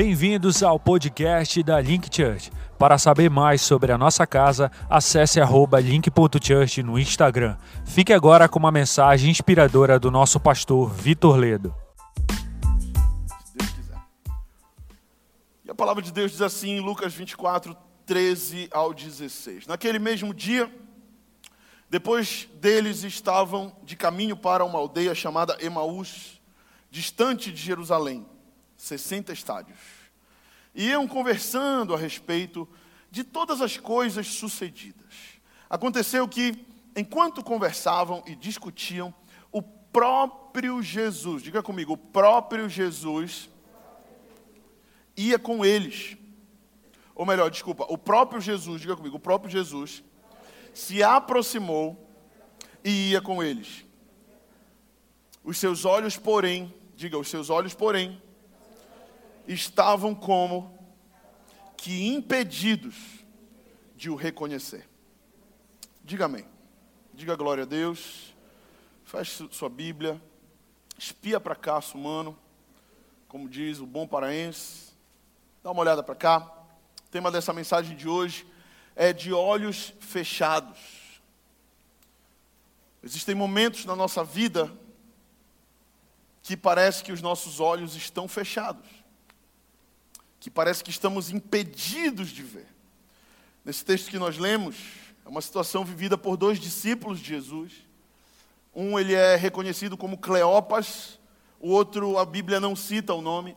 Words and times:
Bem-vindos 0.00 0.62
ao 0.62 0.78
podcast 0.78 1.60
da 1.60 1.80
Link 1.80 2.08
Church. 2.14 2.52
Para 2.78 2.98
saber 2.98 3.28
mais 3.28 3.60
sobre 3.62 3.90
a 3.90 3.98
nossa 3.98 4.24
casa, 4.24 4.70
acesse 4.88 5.40
link.church 5.82 6.84
no 6.84 6.96
Instagram. 6.96 7.56
Fique 7.84 8.12
agora 8.12 8.48
com 8.48 8.60
uma 8.60 8.70
mensagem 8.70 9.28
inspiradora 9.28 9.98
do 9.98 10.08
nosso 10.08 10.38
pastor 10.38 10.88
Vitor 10.88 11.34
Ledo. 11.34 11.74
Se 13.44 13.56
Deus 13.56 13.70
quiser. 13.72 14.00
E 15.64 15.70
a 15.72 15.74
palavra 15.74 16.00
de 16.00 16.12
Deus 16.12 16.30
diz 16.30 16.42
assim 16.42 16.76
em 16.76 16.80
Lucas 16.80 17.12
24, 17.12 17.76
13 18.06 18.68
ao 18.70 18.94
16. 18.94 19.66
Naquele 19.66 19.98
mesmo 19.98 20.32
dia, 20.32 20.72
depois 21.90 22.48
deles 22.60 23.02
estavam 23.02 23.74
de 23.82 23.96
caminho 23.96 24.36
para 24.36 24.64
uma 24.64 24.78
aldeia 24.78 25.12
chamada 25.12 25.58
Emaús, 25.60 26.40
distante 26.88 27.50
de 27.50 27.60
Jerusalém, 27.60 28.24
60 28.78 29.32
estádios. 29.32 29.78
E 30.74 30.86
iam 30.86 31.06
conversando 31.06 31.92
a 31.92 31.98
respeito 31.98 32.66
de 33.10 33.24
todas 33.24 33.60
as 33.60 33.76
coisas 33.76 34.28
sucedidas. 34.28 35.12
Aconteceu 35.68 36.26
que, 36.28 36.64
enquanto 36.96 37.42
conversavam 37.42 38.22
e 38.26 38.34
discutiam, 38.34 39.12
o 39.50 39.60
próprio 39.60 40.80
Jesus, 40.80 41.42
diga 41.42 41.62
comigo, 41.62 41.94
o 41.94 41.98
próprio 41.98 42.68
Jesus 42.68 43.50
ia 45.16 45.38
com 45.38 45.64
eles. 45.64 46.16
Ou 47.14 47.26
melhor, 47.26 47.50
desculpa, 47.50 47.84
o 47.88 47.98
próprio 47.98 48.40
Jesus, 48.40 48.80
diga 48.80 48.96
comigo, 48.96 49.16
o 49.16 49.20
próprio 49.20 49.50
Jesus 49.50 50.04
se 50.72 51.02
aproximou 51.02 52.08
e 52.84 53.10
ia 53.10 53.20
com 53.20 53.42
eles. 53.42 53.84
Os 55.42 55.58
seus 55.58 55.84
olhos, 55.84 56.16
porém, 56.16 56.72
diga, 56.94 57.18
os 57.18 57.28
seus 57.28 57.50
olhos, 57.50 57.74
porém, 57.74 58.22
estavam 59.48 60.14
como 60.14 60.78
que 61.76 62.06
impedidos 62.06 62.94
de 63.96 64.10
o 64.10 64.14
reconhecer. 64.14 64.88
Diga 66.04 66.26
amém. 66.26 66.46
Diga 67.14 67.34
glória 67.34 67.64
a 67.64 67.66
Deus. 67.66 68.34
Feche 69.04 69.48
sua 69.50 69.68
Bíblia. 69.68 70.20
Espia 70.98 71.40
para 71.40 71.56
cá, 71.56 71.80
humano. 71.94 72.38
Como 73.26 73.48
diz 73.48 73.80
o 73.80 73.86
bom 73.86 74.06
paraense. 74.06 74.92
Dá 75.62 75.70
uma 75.70 75.80
olhada 75.80 76.02
para 76.02 76.14
cá. 76.14 76.38
O 77.06 77.10
tema 77.10 77.30
dessa 77.30 77.52
mensagem 77.52 77.96
de 77.96 78.06
hoje 78.06 78.46
é 78.94 79.12
de 79.12 79.32
olhos 79.32 79.94
fechados. 80.00 80.78
Existem 83.02 83.34
momentos 83.34 83.84
na 83.84 83.96
nossa 83.96 84.22
vida 84.22 84.70
que 86.42 86.56
parece 86.56 87.04
que 87.04 87.12
os 87.12 87.20
nossos 87.20 87.60
olhos 87.60 87.94
estão 87.94 88.26
fechados, 88.26 88.86
que 90.40 90.50
parece 90.50 90.84
que 90.84 90.90
estamos 90.90 91.30
impedidos 91.30 92.28
de 92.28 92.42
ver. 92.42 92.66
Nesse 93.64 93.84
texto 93.84 94.10
que 94.10 94.18
nós 94.18 94.38
lemos, 94.38 94.76
é 95.24 95.28
uma 95.28 95.42
situação 95.42 95.84
vivida 95.84 96.16
por 96.16 96.36
dois 96.36 96.58
discípulos 96.58 97.20
de 97.20 97.28
Jesus. 97.28 97.72
Um 98.74 98.98
ele 98.98 99.14
é 99.14 99.36
reconhecido 99.36 99.96
como 99.96 100.18
Cleopas, 100.18 101.18
o 101.60 101.70
outro 101.70 102.18
a 102.18 102.24
Bíblia 102.24 102.60
não 102.60 102.76
cita 102.76 103.12
o 103.12 103.20
nome. 103.20 103.56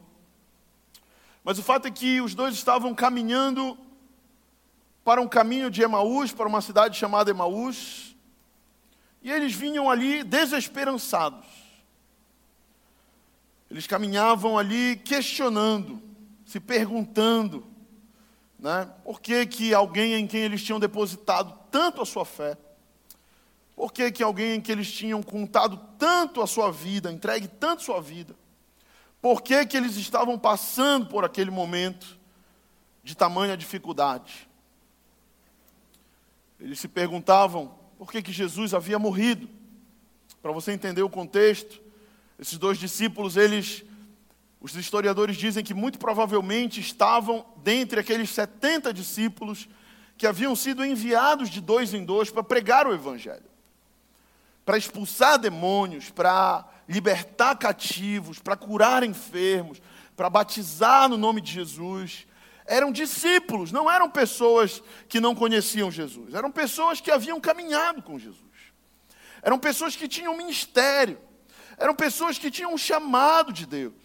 Mas 1.43 1.57
o 1.59 1.63
fato 1.63 1.87
é 1.87 1.91
que 1.91 2.21
os 2.21 2.35
dois 2.35 2.55
estavam 2.55 2.93
caminhando 2.93 3.77
para 5.03 5.21
um 5.21 5.27
caminho 5.27 5.69
de 5.69 5.81
Emaús, 5.81 6.31
para 6.31 6.47
uma 6.47 6.61
cidade 6.61 6.97
chamada 6.97 7.31
Emaús, 7.31 8.15
e 9.21 9.31
eles 9.31 9.53
vinham 9.53 9.89
ali 9.89 10.23
desesperançados. 10.23 11.45
Eles 13.69 13.87
caminhavam 13.87 14.57
ali 14.57 14.97
questionando, 14.97 16.01
se 16.51 16.59
perguntando, 16.59 17.65
né, 18.59 18.91
por 19.05 19.21
que, 19.21 19.45
que 19.45 19.73
alguém 19.73 20.15
em 20.15 20.27
quem 20.27 20.41
eles 20.41 20.61
tinham 20.61 20.81
depositado 20.81 21.57
tanto 21.71 22.01
a 22.01 22.05
sua 22.05 22.25
fé, 22.25 22.57
por 23.73 23.93
que, 23.93 24.11
que 24.11 24.21
alguém 24.21 24.55
em 24.55 24.61
que 24.61 24.69
eles 24.69 24.91
tinham 24.91 25.23
contado 25.23 25.79
tanto 25.97 26.41
a 26.41 26.47
sua 26.47 26.69
vida, 26.69 27.09
entregue 27.09 27.47
tanto 27.47 27.83
sua 27.83 28.01
vida, 28.01 28.35
por 29.21 29.41
que, 29.41 29.65
que 29.65 29.77
eles 29.77 29.95
estavam 29.95 30.37
passando 30.37 31.05
por 31.05 31.23
aquele 31.23 31.49
momento 31.49 32.19
de 33.01 33.15
tamanha 33.15 33.55
dificuldade. 33.55 34.45
Eles 36.59 36.81
se 36.81 36.89
perguntavam 36.89 37.73
por 37.97 38.11
que, 38.11 38.21
que 38.21 38.33
Jesus 38.33 38.73
havia 38.73 38.99
morrido. 38.99 39.47
Para 40.41 40.51
você 40.51 40.73
entender 40.73 41.01
o 41.01 41.09
contexto, 41.09 41.81
esses 42.37 42.57
dois 42.57 42.77
discípulos, 42.77 43.37
eles, 43.37 43.85
os 44.61 44.75
historiadores 44.75 45.37
dizem 45.37 45.63
que 45.63 45.73
muito 45.73 45.97
provavelmente 45.97 46.79
estavam 46.79 47.43
dentre 47.57 47.99
aqueles 47.99 48.29
70 48.29 48.93
discípulos 48.93 49.67
que 50.15 50.27
haviam 50.27 50.55
sido 50.55 50.85
enviados 50.85 51.49
de 51.49 51.59
dois 51.59 51.95
em 51.95 52.05
dois 52.05 52.29
para 52.29 52.43
pregar 52.43 52.85
o 52.85 52.93
Evangelho, 52.93 53.49
para 54.63 54.77
expulsar 54.77 55.39
demônios, 55.39 56.11
para 56.11 56.63
libertar 56.87 57.55
cativos, 57.57 58.37
para 58.37 58.55
curar 58.55 59.03
enfermos, 59.03 59.81
para 60.15 60.29
batizar 60.29 61.09
no 61.09 61.17
nome 61.17 61.41
de 61.41 61.51
Jesus. 61.51 62.27
Eram 62.63 62.91
discípulos, 62.91 63.71
não 63.71 63.89
eram 63.89 64.11
pessoas 64.11 64.83
que 65.09 65.19
não 65.19 65.33
conheciam 65.33 65.89
Jesus, 65.89 66.35
eram 66.35 66.51
pessoas 66.51 67.01
que 67.01 67.09
haviam 67.09 67.41
caminhado 67.41 68.03
com 68.03 68.19
Jesus, 68.19 68.37
eram 69.41 69.57
pessoas 69.57 69.95
que 69.95 70.07
tinham 70.07 70.37
ministério, 70.37 71.19
eram 71.79 71.95
pessoas 71.95 72.37
que 72.37 72.51
tinham 72.51 72.75
um 72.75 72.77
chamado 72.77 73.51
de 73.51 73.65
Deus, 73.65 74.00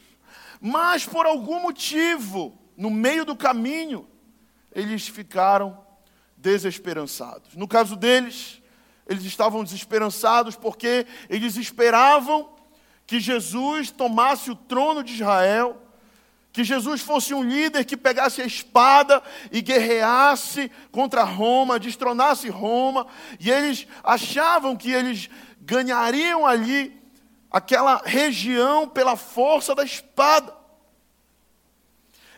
mas 0.66 1.06
por 1.06 1.27
algum 1.27 1.60
motivo, 1.60 2.59
no 2.77 2.91
meio 2.91 3.25
do 3.25 3.37
caminho, 3.37 4.09
eles 4.72 5.06
ficaram 5.06 5.78
desesperançados. 6.37 7.54
No 7.54 7.69
caso 7.69 7.94
deles, 7.94 8.60
eles 9.06 9.25
estavam 9.25 9.62
desesperançados 9.62 10.56
porque 10.56 11.06
eles 11.31 11.56
esperavam 11.56 12.53
que 13.06 13.21
Jesus 13.21 13.93
tomasse 13.93 14.50
o 14.50 14.56
trono 14.56 15.04
de 15.04 15.12
Israel 15.12 15.81
que 16.53 16.65
Jesus 16.65 17.03
fosse 17.03 17.34
um 17.34 17.44
líder 17.44 17.84
que 17.84 17.98
pegasse 17.98 18.41
a 18.41 18.47
espada 18.47 19.22
e 19.53 19.60
guerreasse 19.60 20.71
contra 20.91 21.22
Roma, 21.22 21.78
destronasse 21.78 22.48
Roma, 22.48 23.06
e 23.38 23.50
eles 23.50 23.87
achavam 24.03 24.75
que 24.75 24.91
eles 24.91 25.28
ganhariam 25.60 26.47
ali 26.47 26.98
aquela 27.51 28.03
região 28.05 28.89
pela 28.89 29.17
força 29.17 29.75
da 29.75 29.84
espada. 29.84 30.55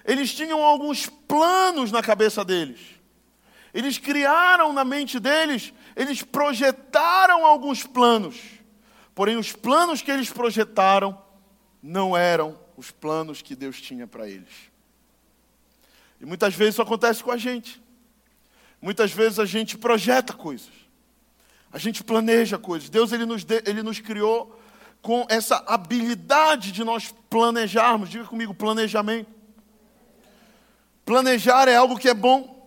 Eles 0.05 0.35
tinham 0.35 0.63
alguns 0.63 1.07
planos 1.07 1.93
na 1.93 2.03
cabeça 2.03 2.45
deles. 2.45 2.81
Eles 3.75 3.99
criaram 3.99 4.73
na 4.73 4.85
mente 4.85 5.21
deles, 5.21 5.73
eles 5.95 6.23
projetaram 6.23 7.45
alguns 7.45 7.85
planos. 7.85 8.37
Porém, 9.15 9.37
os 9.37 9.53
planos 9.53 10.01
que 10.01 10.11
eles 10.11 10.31
projetaram 10.31 11.21
não 11.83 12.17
eram 12.17 12.59
os 12.77 12.91
planos 12.91 13.43
que 13.43 13.55
Deus 13.55 13.81
tinha 13.81 14.07
para 14.07 14.29
eles. 14.29 14.71
E 16.21 16.27
muitas 16.27 16.55
vezes 16.55 16.75
isso 16.75 16.83
acontece 16.83 17.23
com 17.23 17.31
a 17.31 17.37
gente. 17.37 17.83
Muitas 18.81 19.13
vezes 19.13 19.39
a 19.39 19.45
gente 19.45 19.77
projeta 19.77 20.33
coisas. 20.33 20.73
A 21.73 21.79
gente 21.79 22.03
planeja 22.03 22.59
coisas. 22.59 22.89
Deus 22.89 23.13
ele 23.13 23.27
nos, 23.27 23.45
ele 23.67 23.83
nos 23.83 24.01
criou 24.01 24.58
com 25.03 25.27
essa 25.29 25.63
habilidade 25.67 26.73
de 26.73 26.85
nós 26.85 27.15
planejarmos. 27.31 28.09
Diga 28.09 28.25
comigo, 28.25 28.55
planejamento. 28.55 29.31
Planejar 31.05 31.69
é 31.69 31.77
algo 31.77 31.99
que 31.99 32.09
é 32.09 32.15
bom. 32.15 32.59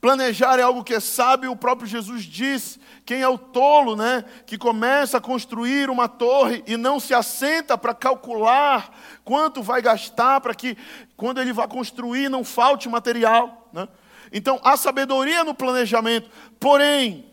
Planejar 0.00 0.58
é 0.58 0.62
algo 0.62 0.82
que 0.82 0.94
é 0.94 1.00
sábio, 1.00 1.52
o 1.52 1.56
próprio 1.56 1.86
Jesus 1.86 2.24
disse. 2.24 2.80
Quem 3.04 3.20
é 3.20 3.28
o 3.28 3.36
tolo, 3.36 3.94
né, 3.94 4.24
que 4.46 4.56
começa 4.56 5.18
a 5.18 5.20
construir 5.20 5.90
uma 5.90 6.08
torre 6.08 6.64
e 6.66 6.76
não 6.76 6.98
se 6.98 7.12
assenta 7.12 7.76
para 7.76 7.92
calcular 7.92 8.96
quanto 9.24 9.62
vai 9.62 9.82
gastar 9.82 10.40
para 10.40 10.54
que 10.54 10.76
quando 11.16 11.40
ele 11.40 11.52
vai 11.52 11.68
construir 11.68 12.30
não 12.30 12.42
falte 12.42 12.88
material, 12.88 13.68
né? 13.72 13.86
Então, 14.32 14.60
há 14.62 14.76
sabedoria 14.76 15.42
no 15.42 15.54
planejamento. 15.54 16.30
Porém, 16.58 17.26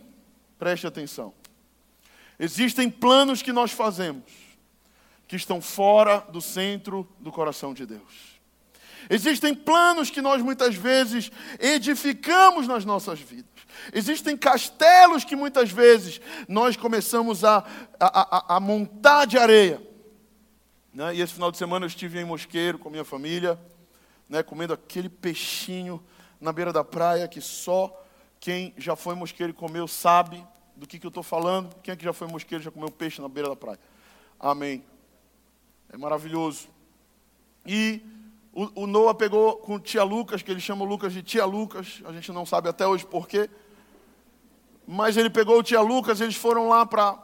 preste 0.57 0.87
atenção. 0.87 1.33
Existem 2.39 2.89
planos 2.89 3.41
que 3.41 3.51
nós 3.51 3.71
fazemos 3.71 4.47
que 5.27 5.35
estão 5.35 5.61
fora 5.61 6.19
do 6.31 6.39
centro 6.39 7.07
do 7.19 7.31
coração 7.31 7.73
de 7.73 7.85
Deus. 7.85 8.37
Existem 9.09 9.53
planos 9.53 10.09
que 10.09 10.21
nós 10.21 10.41
muitas 10.41 10.75
vezes 10.75 11.31
edificamos 11.59 12.67
nas 12.67 12.85
nossas 12.85 13.19
vidas. 13.19 13.45
Existem 13.93 14.35
castelos 14.35 15.23
que 15.23 15.35
muitas 15.35 15.71
vezes 15.71 16.19
nós 16.47 16.75
começamos 16.75 17.43
a, 17.43 17.57
a, 17.99 18.53
a, 18.53 18.55
a 18.55 18.59
montar 18.59 19.25
de 19.25 19.37
areia. 19.37 19.81
Né? 20.93 21.15
E 21.15 21.21
esse 21.21 21.33
final 21.33 21.51
de 21.51 21.57
semana 21.57 21.85
eu 21.85 21.87
estive 21.87 22.19
em 22.19 22.25
Mosqueiro 22.25 22.79
com 22.79 22.89
minha 22.89 23.05
família, 23.05 23.59
né, 24.27 24.43
comendo 24.43 24.73
aquele 24.73 25.09
peixinho 25.09 26.03
na 26.39 26.51
beira 26.51 26.73
da 26.73 26.83
praia 26.83 27.27
que 27.27 27.39
só 27.39 28.05
quem 28.39 28.73
já 28.77 28.95
foi 28.95 29.15
mosqueiro 29.15 29.51
e 29.51 29.55
comeu 29.55 29.87
sabe 29.87 30.45
do 30.77 30.87
que, 30.87 30.99
que 30.99 31.05
eu 31.05 31.09
estou 31.09 31.23
falando. 31.23 31.75
Quem 31.81 31.91
é 31.91 31.95
que 31.95 32.03
já 32.03 32.13
foi 32.13 32.27
mosqueiro 32.27 32.63
já 32.63 32.71
comeu 32.71 32.89
peixe 32.89 33.21
na 33.21 33.27
beira 33.27 33.49
da 33.49 33.55
praia? 33.55 33.79
Amém. 34.39 34.83
É 35.89 35.97
maravilhoso. 35.97 36.67
E 37.65 38.01
o, 38.53 38.83
o 38.83 38.87
Noah 38.87 39.15
pegou 39.15 39.57
com 39.57 39.79
tia 39.79 40.03
Lucas, 40.03 40.41
que 40.41 40.51
ele 40.51 40.59
chama 40.59 40.85
Lucas 40.85 41.11
de 41.11 41.23
tia 41.23 41.45
Lucas, 41.45 42.01
a 42.05 42.11
gente 42.11 42.31
não 42.31 42.45
sabe 42.45 42.69
até 42.69 42.85
hoje 42.87 43.05
porquê. 43.05 43.49
Mas 44.87 45.17
ele 45.17 45.29
pegou 45.29 45.59
o 45.59 45.63
tia 45.63 45.81
Lucas, 45.81 46.21
eles 46.21 46.35
foram 46.35 46.69
lá 46.69 46.85
para 46.85 47.23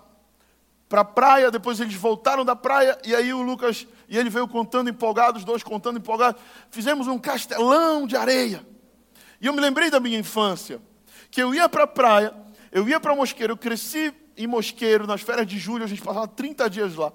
para 0.89 1.01
a 1.01 1.05
praia, 1.05 1.49
depois 1.49 1.79
eles 1.79 1.95
voltaram 1.95 2.45
da 2.45 2.55
praia, 2.55 2.95
e 3.03 3.15
aí 3.15 3.33
o 3.33 3.41
Lucas, 3.41 3.87
e 4.07 4.15
ele 4.15 4.29
veio 4.29 4.47
contando 4.47 4.91
empolgado, 4.91 5.39
os 5.39 5.43
dois 5.43 5.63
contando 5.63 5.97
empolgados. 5.97 6.39
Fizemos 6.69 7.07
um 7.07 7.17
castelão 7.17 8.05
de 8.05 8.15
areia. 8.15 8.63
E 9.41 9.47
eu 9.47 9.53
me 9.53 9.59
lembrei 9.59 9.89
da 9.89 9.99
minha 9.99 10.19
infância, 10.19 10.79
que 11.31 11.41
eu 11.41 11.51
ia 11.51 11.67
para 11.67 11.85
a 11.85 11.87
praia, 11.87 12.31
eu 12.73 12.89
ia 12.89 12.99
para 12.99 13.15
Mosqueiro, 13.15 13.53
eu 13.53 13.57
cresci 13.57 14.11
em 14.35 14.47
Mosqueiro, 14.47 15.05
nas 15.05 15.21
férias 15.21 15.45
de 15.45 15.59
julho, 15.59 15.83
a 15.83 15.87
gente 15.87 16.01
passava 16.01 16.27
30 16.27 16.67
dias 16.71 16.95
lá. 16.95 17.13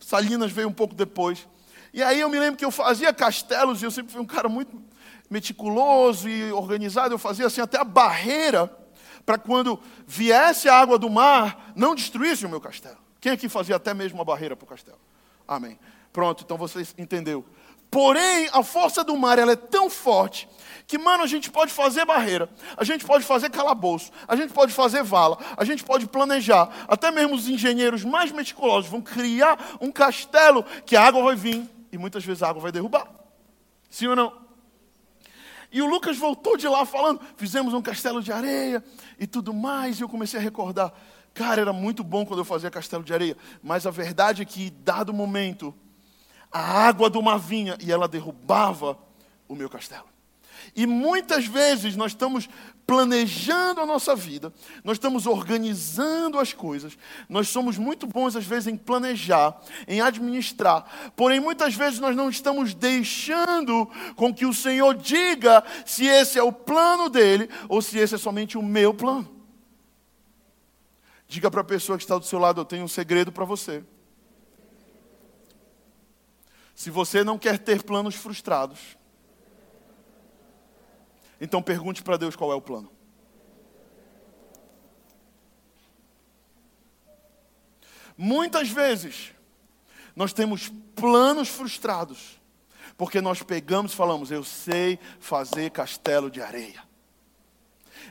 Salinas 0.00 0.50
veio 0.50 0.68
um 0.68 0.72
pouco 0.72 0.96
depois. 0.96 1.46
E 1.94 2.02
aí 2.02 2.20
eu 2.20 2.28
me 2.28 2.40
lembro 2.40 2.58
que 2.58 2.64
eu 2.64 2.70
fazia 2.72 3.12
castelos, 3.12 3.80
e 3.80 3.84
eu 3.84 3.90
sempre 3.92 4.12
fui 4.12 4.20
um 4.20 4.26
cara 4.26 4.48
muito 4.48 4.82
meticuloso 5.30 6.28
e 6.28 6.50
organizado, 6.52 7.14
eu 7.14 7.18
fazia 7.18 7.46
assim 7.46 7.60
até 7.60 7.78
a 7.78 7.84
barreira 7.84 8.66
para 9.24 9.38
quando 9.38 9.80
viesse 10.06 10.68
a 10.68 10.74
água 10.74 10.98
do 10.98 11.08
mar, 11.08 11.72
não 11.76 11.94
destruísse 11.94 12.44
o 12.44 12.48
meu 12.48 12.60
castelo. 12.60 12.98
Quem 13.20 13.30
aqui 13.30 13.48
fazia 13.48 13.76
até 13.76 13.94
mesmo 13.94 14.18
uma 14.18 14.24
barreira 14.24 14.56
para 14.56 14.64
o 14.64 14.68
castelo? 14.68 14.98
Amém. 15.48 15.78
Pronto, 16.12 16.44
então 16.44 16.58
você 16.58 16.86
entendeu. 16.98 17.44
Porém, 17.90 18.50
a 18.52 18.62
força 18.62 19.02
do 19.02 19.16
mar 19.16 19.38
ela 19.38 19.52
é 19.52 19.56
tão 19.56 19.88
forte 19.88 20.46
que, 20.86 20.98
mano, 20.98 21.22
a 21.22 21.26
gente 21.26 21.50
pode 21.50 21.72
fazer 21.72 22.04
barreira, 22.04 22.50
a 22.76 22.84
gente 22.84 23.04
pode 23.04 23.24
fazer 23.24 23.50
calabouço, 23.50 24.10
a 24.26 24.36
gente 24.36 24.52
pode 24.52 24.72
fazer 24.72 25.02
vala, 25.02 25.38
a 25.56 25.64
gente 25.64 25.82
pode 25.82 26.06
planejar. 26.06 26.86
Até 26.86 27.10
mesmo 27.10 27.34
os 27.34 27.48
engenheiros 27.48 28.04
mais 28.04 28.30
meticulosos 28.30 28.90
vão 28.90 29.00
criar 29.00 29.76
um 29.80 29.90
castelo 29.90 30.62
que 30.84 30.96
a 30.96 31.02
água 31.02 31.22
vai 31.22 31.34
vir 31.34 31.66
e 31.90 31.96
muitas 31.96 32.24
vezes 32.24 32.42
a 32.42 32.48
água 32.50 32.60
vai 32.60 32.72
derrubar. 32.72 33.08
Sim 33.88 34.08
ou 34.08 34.16
não? 34.16 34.48
E 35.70 35.82
o 35.82 35.86
Lucas 35.86 36.16
voltou 36.16 36.56
de 36.56 36.66
lá 36.68 36.84
falando: 36.84 37.20
fizemos 37.36 37.74
um 37.74 37.82
castelo 37.82 38.22
de 38.22 38.32
areia 38.32 38.82
e 39.18 39.26
tudo 39.26 39.52
mais. 39.52 39.98
E 39.98 40.02
eu 40.02 40.08
comecei 40.08 40.38
a 40.38 40.42
recordar: 40.42 40.92
cara, 41.38 41.60
era 41.60 41.72
muito 41.72 42.02
bom 42.02 42.26
quando 42.26 42.40
eu 42.40 42.44
fazia 42.44 42.68
castelo 42.68 43.04
de 43.04 43.14
areia. 43.14 43.36
Mas 43.62 43.86
a 43.86 43.92
verdade 43.92 44.42
é 44.42 44.44
que, 44.44 44.70
dado 44.70 45.14
momento, 45.14 45.72
a 46.50 46.60
água 46.60 47.08
do 47.08 47.22
mar 47.22 47.38
vinha 47.38 47.78
e 47.80 47.92
ela 47.92 48.08
derrubava 48.08 48.98
o 49.46 49.54
meu 49.54 49.70
castelo. 49.70 50.06
E 50.74 50.84
muitas 50.84 51.46
vezes 51.46 51.94
nós 51.94 52.10
estamos 52.10 52.48
planejando 52.84 53.80
a 53.80 53.86
nossa 53.86 54.16
vida, 54.16 54.52
nós 54.82 54.96
estamos 54.96 55.26
organizando 55.26 56.40
as 56.40 56.52
coisas, 56.52 56.98
nós 57.28 57.48
somos 57.48 57.78
muito 57.78 58.06
bons 58.06 58.34
às 58.34 58.44
vezes 58.44 58.66
em 58.66 58.76
planejar, 58.76 59.60
em 59.86 60.00
administrar, 60.00 61.12
porém 61.14 61.38
muitas 61.38 61.74
vezes 61.74 62.00
nós 62.00 62.16
não 62.16 62.28
estamos 62.28 62.74
deixando 62.74 63.88
com 64.16 64.34
que 64.34 64.44
o 64.44 64.52
Senhor 64.54 64.96
diga 64.96 65.62
se 65.86 66.04
esse 66.06 66.36
é 66.36 66.42
o 66.42 66.52
plano 66.52 67.08
dele 67.08 67.48
ou 67.68 67.80
se 67.80 67.96
esse 67.96 68.16
é 68.16 68.18
somente 68.18 68.58
o 68.58 68.62
meu 68.62 68.92
plano. 68.92 69.37
Diga 71.28 71.50
para 71.50 71.60
a 71.60 71.64
pessoa 71.64 71.98
que 71.98 72.04
está 72.04 72.16
do 72.16 72.24
seu 72.24 72.38
lado: 72.38 72.62
Eu 72.62 72.64
tenho 72.64 72.84
um 72.84 72.88
segredo 72.88 73.30
para 73.30 73.44
você. 73.44 73.84
Se 76.74 76.90
você 76.90 77.22
não 77.22 77.38
quer 77.38 77.58
ter 77.58 77.82
planos 77.82 78.14
frustrados, 78.14 78.96
então 81.38 81.62
pergunte 81.62 82.02
para 82.02 82.16
Deus 82.16 82.34
qual 82.34 82.50
é 82.50 82.54
o 82.54 82.62
plano. 82.62 82.90
Muitas 88.16 88.70
vezes, 88.70 89.32
nós 90.16 90.32
temos 90.32 90.68
planos 90.96 91.48
frustrados, 91.48 92.40
porque 92.96 93.20
nós 93.20 93.42
pegamos 93.42 93.92
e 93.92 93.96
falamos: 93.96 94.30
Eu 94.30 94.42
sei 94.42 94.98
fazer 95.20 95.70
castelo 95.72 96.30
de 96.30 96.40
areia. 96.40 96.87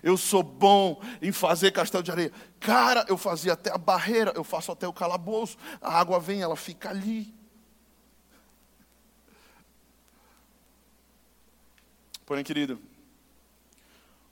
Eu 0.01 0.18
sou 0.18 0.44
bom 0.44 1.01
em 1.22 1.31
fazer 1.31 1.72
castelo 1.72 2.04
de 2.04 2.12
areia. 2.12 2.31
Cara, 2.60 3.06
eu 3.07 3.18
fazia 3.18 3.54
até 3.54 3.72
a 3.72 3.78
barreira, 3.78 4.34
eu 4.36 4.44
faço 4.44 4.72
até 4.72 4.88
o 4.88 4.94
calabouço. 4.94 5.57
A 5.81 6.00
água 6.00 6.19
vem, 6.19 6.42
ela 6.42 6.56
fica 6.56 6.89
ali. 6.89 7.34
Porém, 12.25 12.44
querido, 12.44 12.80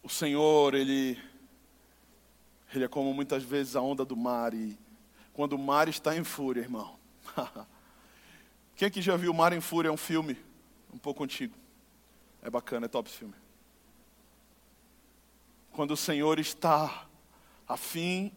o 0.03 0.09
Senhor, 0.09 0.73
Ele, 0.73 1.17
Ele 2.73 2.83
é 2.83 2.87
como 2.87 3.13
muitas 3.13 3.43
vezes 3.43 3.75
a 3.75 3.81
onda 3.81 4.03
do 4.03 4.17
mar, 4.17 4.53
e 4.53 4.77
quando 5.33 5.53
o 5.53 5.59
mar 5.59 5.87
está 5.87 6.15
em 6.15 6.23
fúria, 6.23 6.61
irmão. 6.61 6.97
Quem 8.75 8.89
aqui 8.89 9.01
já 9.01 9.15
viu 9.15 9.31
o 9.31 9.33
Mar 9.33 9.53
em 9.53 9.61
Fúria? 9.61 9.87
É 9.87 9.91
um 9.91 9.97
filme 9.97 10.37
um 10.93 10.97
pouco 10.97 11.23
antigo. 11.23 11.55
É 12.41 12.49
bacana, 12.49 12.85
é 12.85 12.89
top 12.89 13.09
esse 13.09 13.17
filme. 13.17 13.33
Quando 15.75 15.91
o 15.91 15.97
Senhor 15.97 16.39
está 16.39 17.05
a 17.67 17.75
fim 17.75 18.31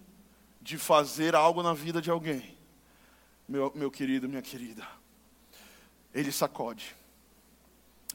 de 0.61 0.77
fazer 0.77 1.37
algo 1.37 1.63
na 1.63 1.73
vida 1.73 2.03
de 2.03 2.11
alguém, 2.11 2.59
meu, 3.49 3.73
meu 3.77 3.93
querido, 3.93 4.29
minha 4.29 4.43
querida, 4.43 4.85
Ele 6.13 6.33
sacode, 6.33 6.97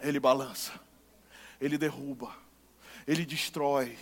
Ele 0.01 0.19
balança, 0.19 0.73
Ele 1.61 1.77
derruba, 1.77 2.35
ele 3.07 3.25
destrói, 3.25 3.97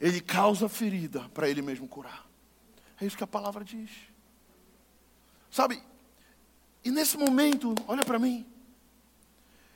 ele 0.00 0.20
causa 0.20 0.68
ferida 0.68 1.28
para 1.30 1.48
ele 1.48 1.62
mesmo 1.62 1.86
curar. 1.86 2.26
É 3.00 3.06
isso 3.06 3.16
que 3.16 3.24
a 3.24 3.28
palavra 3.28 3.64
diz. 3.64 3.90
Sabe? 5.50 5.82
E 6.84 6.90
nesse 6.90 7.16
momento, 7.16 7.74
olha 7.86 8.04
para 8.04 8.18
mim. 8.18 8.46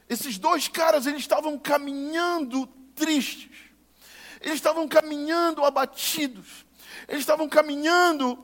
Esses 0.08 0.38
dois 0.38 0.68
caras, 0.68 1.06
eles 1.06 1.20
estavam 1.20 1.58
caminhando 1.58 2.66
tristes. 2.94 3.71
Eles 4.42 4.56
estavam 4.56 4.86
caminhando 4.88 5.64
abatidos. 5.64 6.66
Eles 7.08 7.20
estavam 7.20 7.48
caminhando 7.48 8.38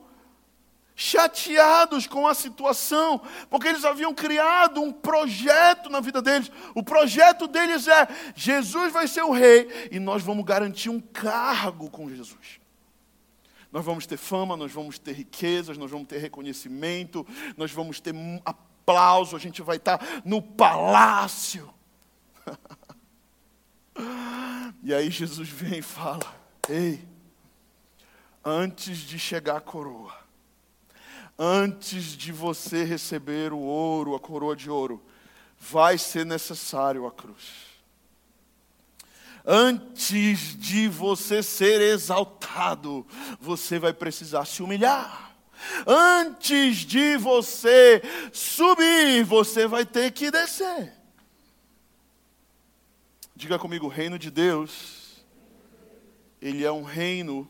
chateados 0.95 2.05
com 2.05 2.27
a 2.27 2.33
situação, 2.33 3.21
porque 3.49 3.69
eles 3.69 3.85
haviam 3.85 4.13
criado 4.13 4.81
um 4.81 4.91
projeto 4.91 5.89
na 5.89 6.01
vida 6.01 6.21
deles. 6.21 6.51
O 6.75 6.83
projeto 6.83 7.47
deles 7.47 7.87
é: 7.87 8.07
Jesus 8.35 8.91
vai 8.91 9.07
ser 9.07 9.23
o 9.23 9.31
rei 9.31 9.89
e 9.91 9.99
nós 9.99 10.23
vamos 10.23 10.43
garantir 10.45 10.89
um 10.89 10.99
cargo 10.99 11.89
com 11.89 12.09
Jesus. 12.09 12.59
Nós 13.71 13.85
vamos 13.85 14.05
ter 14.05 14.17
fama, 14.17 14.57
nós 14.57 14.71
vamos 14.71 14.97
ter 14.97 15.13
riquezas, 15.13 15.77
nós 15.77 15.91
vamos 15.91 16.07
ter 16.07 16.17
reconhecimento, 16.17 17.25
nós 17.55 17.71
vamos 17.71 17.99
ter 17.99 18.15
aplauso, 18.43 19.35
a 19.35 19.39
gente 19.39 19.61
vai 19.61 19.77
estar 19.77 20.01
no 20.25 20.41
palácio. 20.41 21.71
e 24.81 24.93
aí 24.93 25.09
Jesus 25.09 25.49
vem 25.49 25.79
e 25.79 25.81
fala: 25.81 26.35
Ei, 26.67 27.05
antes 28.43 28.99
de 28.99 29.19
chegar 29.19 29.57
a 29.57 29.61
coroa, 29.61 30.13
antes 31.37 32.17
de 32.17 32.31
você 32.31 32.83
receber 32.83 33.53
o 33.53 33.59
ouro, 33.59 34.15
a 34.15 34.19
coroa 34.19 34.55
de 34.55 34.69
ouro, 34.69 35.03
vai 35.59 35.97
ser 35.97 36.25
necessário 36.25 37.05
a 37.05 37.11
cruz. 37.11 37.69
Antes 39.45 40.55
de 40.59 40.87
você 40.87 41.41
ser 41.41 41.81
exaltado, 41.81 43.05
você 43.39 43.79
vai 43.79 43.93
precisar 43.93 44.45
se 44.45 44.61
humilhar. 44.61 45.35
Antes 45.85 46.77
de 46.77 47.17
você 47.17 48.01
subir, 48.31 49.23
você 49.23 49.67
vai 49.67 49.85
ter 49.85 50.11
que 50.11 50.29
descer. 50.31 50.98
Diga 53.39 53.57
comigo, 53.57 53.85
o 53.85 53.89
reino 53.89 54.19
de 54.19 54.29
Deus, 54.29 55.23
ele 56.41 56.65
é 56.65 56.71
um 56.73 56.83
reino 56.83 57.49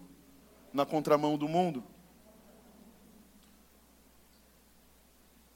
na 0.72 0.86
contramão 0.86 1.36
do 1.36 1.48
mundo. 1.48 1.84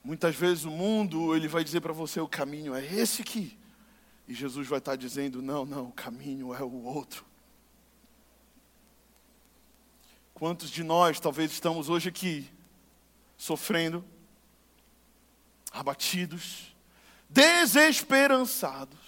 Muitas 0.02 0.34
vezes 0.34 0.64
o 0.64 0.72
mundo 0.72 1.36
ele 1.36 1.46
vai 1.46 1.62
dizer 1.62 1.80
para 1.82 1.92
você 1.92 2.18
o 2.18 2.26
caminho 2.26 2.74
é 2.74 2.84
esse 2.84 3.22
aqui. 3.22 3.56
E 4.26 4.34
Jesus 4.34 4.66
vai 4.66 4.80
estar 4.80 4.96
dizendo: 4.96 5.40
não, 5.40 5.64
não, 5.64 5.84
o 5.86 5.92
caminho 5.92 6.52
é 6.52 6.64
o 6.64 6.82
outro. 6.82 7.24
Quantos 10.34 10.68
de 10.68 10.82
nós 10.82 11.20
talvez 11.20 11.52
estamos 11.52 11.88
hoje 11.88 12.08
aqui 12.08 12.50
sofrendo, 13.36 14.04
abatidos, 15.70 16.74
desesperançados, 17.30 19.03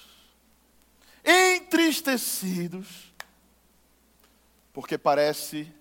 entristecidos, 1.26 2.86
porque 4.72 4.96
parece 4.96 5.72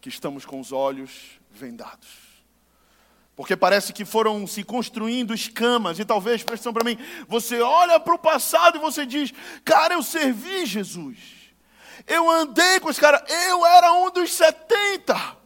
que 0.00 0.08
estamos 0.08 0.46
com 0.46 0.60
os 0.60 0.70
olhos 0.70 1.40
vendados. 1.50 2.30
Porque 3.34 3.56
parece 3.56 3.92
que 3.92 4.04
foram 4.04 4.46
se 4.46 4.62
construindo 4.62 5.34
escamas, 5.34 5.98
e 5.98 6.04
talvez, 6.04 6.42
presta 6.42 6.72
para 6.72 6.84
mim, 6.84 6.98
você 7.26 7.60
olha 7.60 7.98
para 7.98 8.14
o 8.14 8.18
passado 8.18 8.76
e 8.76 8.80
você 8.80 9.04
diz: 9.04 9.32
Cara, 9.64 9.94
eu 9.94 10.02
servi 10.02 10.66
Jesus, 10.66 11.18
eu 12.06 12.30
andei 12.30 12.78
com 12.80 12.90
esse 12.90 13.00
cara, 13.00 13.24
eu 13.48 13.64
era 13.64 13.92
um 13.94 14.10
dos 14.10 14.32
70, 14.32 15.39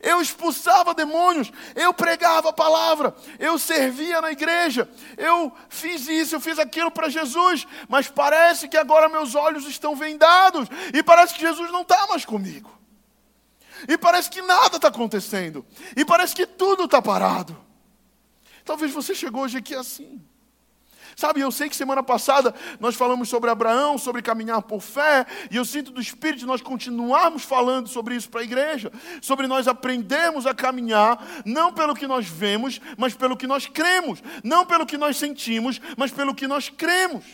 eu 0.00 0.20
expulsava 0.20 0.94
demônios, 0.94 1.50
eu 1.74 1.92
pregava 1.92 2.50
a 2.50 2.52
palavra, 2.52 3.14
eu 3.38 3.58
servia 3.58 4.20
na 4.20 4.32
igreja, 4.32 4.88
eu 5.16 5.52
fiz 5.68 6.08
isso, 6.08 6.34
eu 6.34 6.40
fiz 6.40 6.58
aquilo 6.58 6.90
para 6.90 7.08
Jesus, 7.08 7.66
mas 7.88 8.08
parece 8.08 8.68
que 8.68 8.76
agora 8.76 9.08
meus 9.08 9.34
olhos 9.34 9.66
estão 9.66 9.94
vendados 9.94 10.68
e 10.92 11.02
parece 11.02 11.34
que 11.34 11.40
Jesus 11.40 11.70
não 11.70 11.82
está 11.82 12.06
mais 12.06 12.24
comigo. 12.24 12.72
E 13.88 13.98
parece 13.98 14.30
que 14.30 14.40
nada 14.40 14.76
está 14.76 14.88
acontecendo. 14.88 15.64
E 15.96 16.04
parece 16.04 16.34
que 16.34 16.46
tudo 16.46 16.84
está 16.84 17.02
parado. 17.02 17.56
Talvez 18.64 18.92
você 18.92 19.14
chegou 19.14 19.42
hoje 19.42 19.58
aqui 19.58 19.74
assim. 19.74 20.24
Sabe, 21.16 21.40
eu 21.40 21.50
sei 21.52 21.68
que 21.68 21.76
semana 21.76 22.02
passada 22.02 22.54
nós 22.80 22.94
falamos 22.94 23.28
sobre 23.28 23.50
Abraão, 23.50 23.96
sobre 23.96 24.22
caminhar 24.22 24.62
por 24.62 24.80
fé, 24.80 25.26
e 25.50 25.56
eu 25.56 25.64
sinto 25.64 25.90
do 25.90 26.00
Espírito 26.00 26.46
nós 26.46 26.60
continuarmos 26.60 27.44
falando 27.44 27.88
sobre 27.88 28.16
isso 28.16 28.28
para 28.28 28.40
a 28.40 28.44
igreja, 28.44 28.90
sobre 29.20 29.46
nós 29.46 29.68
aprendermos 29.68 30.46
a 30.46 30.54
caminhar, 30.54 31.18
não 31.44 31.72
pelo 31.72 31.94
que 31.94 32.06
nós 32.06 32.26
vemos, 32.26 32.80
mas 32.96 33.14
pelo 33.14 33.36
que 33.36 33.46
nós 33.46 33.66
cremos, 33.66 34.22
não 34.42 34.66
pelo 34.66 34.86
que 34.86 34.98
nós 34.98 35.16
sentimos, 35.16 35.80
mas 35.96 36.10
pelo 36.10 36.34
que 36.34 36.46
nós 36.46 36.68
cremos. 36.68 37.24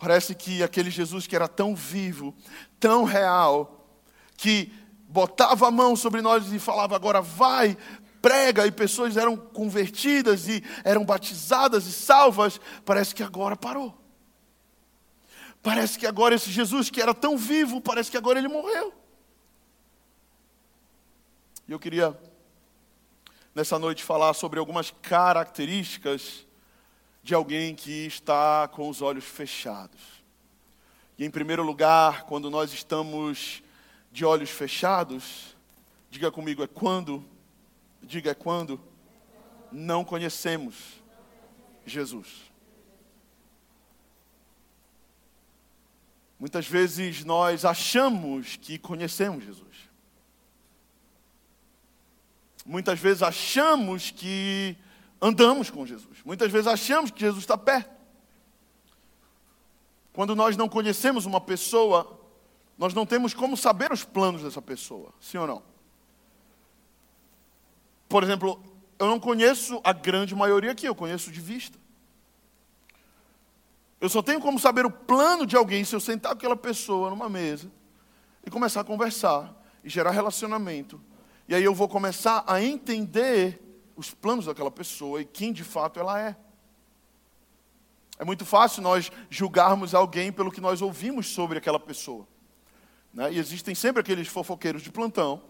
Parece 0.00 0.34
que 0.34 0.62
aquele 0.62 0.90
Jesus 0.90 1.26
que 1.26 1.36
era 1.36 1.46
tão 1.46 1.74
vivo, 1.74 2.34
tão 2.78 3.04
real, 3.04 3.86
que 4.34 4.72
botava 5.10 5.68
a 5.68 5.70
mão 5.70 5.94
sobre 5.94 6.22
nós 6.22 6.50
e 6.52 6.58
falava: 6.58 6.96
agora 6.96 7.20
vai, 7.20 7.76
prega, 8.20 8.66
e 8.66 8.70
pessoas 8.70 9.16
eram 9.16 9.36
convertidas 9.36 10.48
e 10.48 10.62
eram 10.84 11.04
batizadas 11.04 11.86
e 11.86 11.92
salvas, 11.92 12.60
parece 12.84 13.14
que 13.14 13.22
agora 13.22 13.56
parou. 13.56 13.98
Parece 15.62 15.98
que 15.98 16.06
agora 16.06 16.34
esse 16.34 16.50
Jesus 16.50 16.88
que 16.88 17.02
era 17.02 17.12
tão 17.12 17.36
vivo, 17.36 17.80
parece 17.80 18.10
que 18.10 18.16
agora 18.16 18.38
ele 18.38 18.48
morreu. 18.48 18.92
E 21.68 21.72
eu 21.72 21.78
queria, 21.78 22.18
nessa 23.54 23.78
noite, 23.78 24.02
falar 24.02 24.34
sobre 24.34 24.58
algumas 24.58 24.90
características 25.02 26.46
de 27.22 27.34
alguém 27.34 27.74
que 27.74 28.06
está 28.06 28.66
com 28.68 28.88
os 28.88 29.02
olhos 29.02 29.24
fechados. 29.24 30.00
E 31.18 31.24
em 31.24 31.30
primeiro 31.30 31.62
lugar, 31.62 32.24
quando 32.24 32.50
nós 32.50 32.72
estamos 32.72 33.62
de 34.10 34.24
olhos 34.24 34.48
fechados, 34.48 35.54
diga 36.10 36.32
comigo, 36.32 36.62
é 36.62 36.66
quando, 36.66 37.24
diga 38.02 38.30
é 38.30 38.34
quando 38.34 38.80
não 39.70 40.04
conhecemos 40.04 41.00
Jesus. 41.86 42.50
Muitas 46.38 46.66
vezes 46.66 47.24
nós 47.24 47.64
achamos 47.64 48.56
que 48.56 48.78
conhecemos 48.78 49.44
Jesus. 49.44 49.68
Muitas 52.64 52.98
vezes 52.98 53.22
achamos 53.22 54.10
que 54.10 54.76
andamos 55.20 55.68
com 55.68 55.84
Jesus. 55.84 56.22
Muitas 56.24 56.50
vezes 56.50 56.66
achamos 56.66 57.10
que 57.10 57.20
Jesus 57.20 57.42
está 57.42 57.58
perto. 57.58 57.90
Quando 60.12 60.34
nós 60.34 60.56
não 60.56 60.68
conhecemos 60.68 61.26
uma 61.26 61.40
pessoa, 61.40 62.18
nós 62.78 62.94
não 62.94 63.04
temos 63.04 63.34
como 63.34 63.56
saber 63.56 63.92
os 63.92 64.04
planos 64.04 64.42
dessa 64.42 64.62
pessoa, 64.62 65.12
sim 65.20 65.36
ou 65.38 65.46
não? 65.46 65.62
Por 68.10 68.24
exemplo, 68.24 68.60
eu 68.98 69.06
não 69.06 69.20
conheço 69.20 69.80
a 69.84 69.92
grande 69.92 70.34
maioria 70.34 70.72
aqui, 70.72 70.84
eu 70.84 70.96
conheço 70.96 71.30
de 71.30 71.40
vista. 71.40 71.78
Eu 74.00 74.08
só 74.08 74.20
tenho 74.20 74.40
como 74.40 74.58
saber 74.58 74.84
o 74.84 74.90
plano 74.90 75.46
de 75.46 75.56
alguém 75.56 75.84
se 75.84 75.94
eu 75.94 76.00
sentar 76.00 76.32
com 76.32 76.38
aquela 76.38 76.56
pessoa 76.56 77.08
numa 77.08 77.28
mesa 77.28 77.70
e 78.44 78.50
começar 78.50 78.80
a 78.80 78.84
conversar 78.84 79.54
e 79.84 79.88
gerar 79.88 80.10
relacionamento. 80.10 81.00
E 81.46 81.54
aí 81.54 81.62
eu 81.62 81.72
vou 81.72 81.88
começar 81.88 82.42
a 82.48 82.60
entender 82.60 83.62
os 83.94 84.10
planos 84.12 84.46
daquela 84.46 84.72
pessoa 84.72 85.20
e 85.20 85.24
quem 85.24 85.52
de 85.52 85.62
fato 85.62 86.00
ela 86.00 86.20
é. 86.20 86.34
É 88.18 88.24
muito 88.24 88.44
fácil 88.44 88.82
nós 88.82 89.12
julgarmos 89.30 89.94
alguém 89.94 90.32
pelo 90.32 90.50
que 90.50 90.60
nós 90.60 90.82
ouvimos 90.82 91.28
sobre 91.28 91.58
aquela 91.58 91.78
pessoa. 91.78 92.26
Né? 93.14 93.34
E 93.34 93.38
existem 93.38 93.72
sempre 93.72 94.00
aqueles 94.00 94.26
fofoqueiros 94.26 94.82
de 94.82 94.90
plantão 94.90 95.44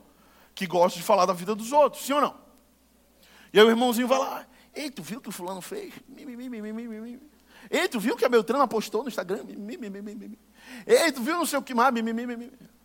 que 0.54 0.66
gostam 0.66 1.00
de 1.00 1.06
falar 1.06 1.24
da 1.24 1.32
vida 1.32 1.54
dos 1.54 1.72
outros, 1.72 2.04
sim 2.04 2.12
ou 2.12 2.20
não? 2.20 2.49
E 3.52 3.58
aí 3.58 3.64
o 3.64 3.70
irmãozinho 3.70 4.06
vai 4.06 4.18
lá, 4.18 4.46
ei, 4.74 4.90
tu 4.90 5.02
viu 5.02 5.18
o 5.18 5.20
que 5.20 5.28
o 5.28 5.32
fulano 5.32 5.60
fez? 5.60 5.92
Ei, 7.70 7.88
tu 7.88 8.00
viu 8.00 8.14
o 8.14 8.16
que 8.16 8.24
a 8.24 8.28
Beltrana 8.28 8.66
postou 8.66 9.02
no 9.02 9.08
Instagram? 9.08 9.44
Ei, 10.86 11.12
tu 11.12 11.22
viu 11.22 11.36
não 11.36 11.46
sei 11.46 11.58
o 11.58 11.62
que 11.62 11.74
mais? 11.74 11.92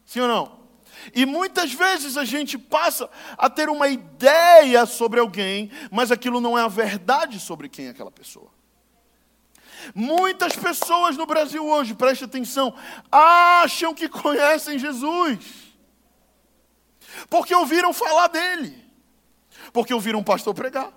Sim 0.05 0.21
ou 0.21 0.27
não? 0.27 0.65
E 1.13 1.25
muitas 1.25 1.73
vezes 1.73 2.17
a 2.17 2.23
gente 2.23 2.57
passa 2.57 3.09
a 3.37 3.49
ter 3.49 3.69
uma 3.69 3.87
ideia 3.87 4.85
sobre 4.85 5.19
alguém, 5.19 5.71
mas 5.91 6.11
aquilo 6.11 6.39
não 6.39 6.57
é 6.57 6.61
a 6.61 6.67
verdade 6.67 7.39
sobre 7.39 7.69
quem 7.69 7.87
é 7.87 7.89
aquela 7.89 8.11
pessoa. 8.11 8.49
Muitas 9.93 10.55
pessoas 10.55 11.17
no 11.17 11.25
Brasil 11.25 11.65
hoje, 11.65 11.93
preste 11.93 12.23
atenção, 12.23 12.73
acham 13.11 13.93
que 13.93 14.09
conhecem 14.09 14.79
Jesus, 14.79 15.37
porque 17.29 17.53
ouviram 17.53 17.93
falar 17.93 18.27
dele, 18.27 18.84
porque 19.71 19.93
ouviram 19.93 20.19
um 20.19 20.23
pastor 20.23 20.53
pregar, 20.53 20.91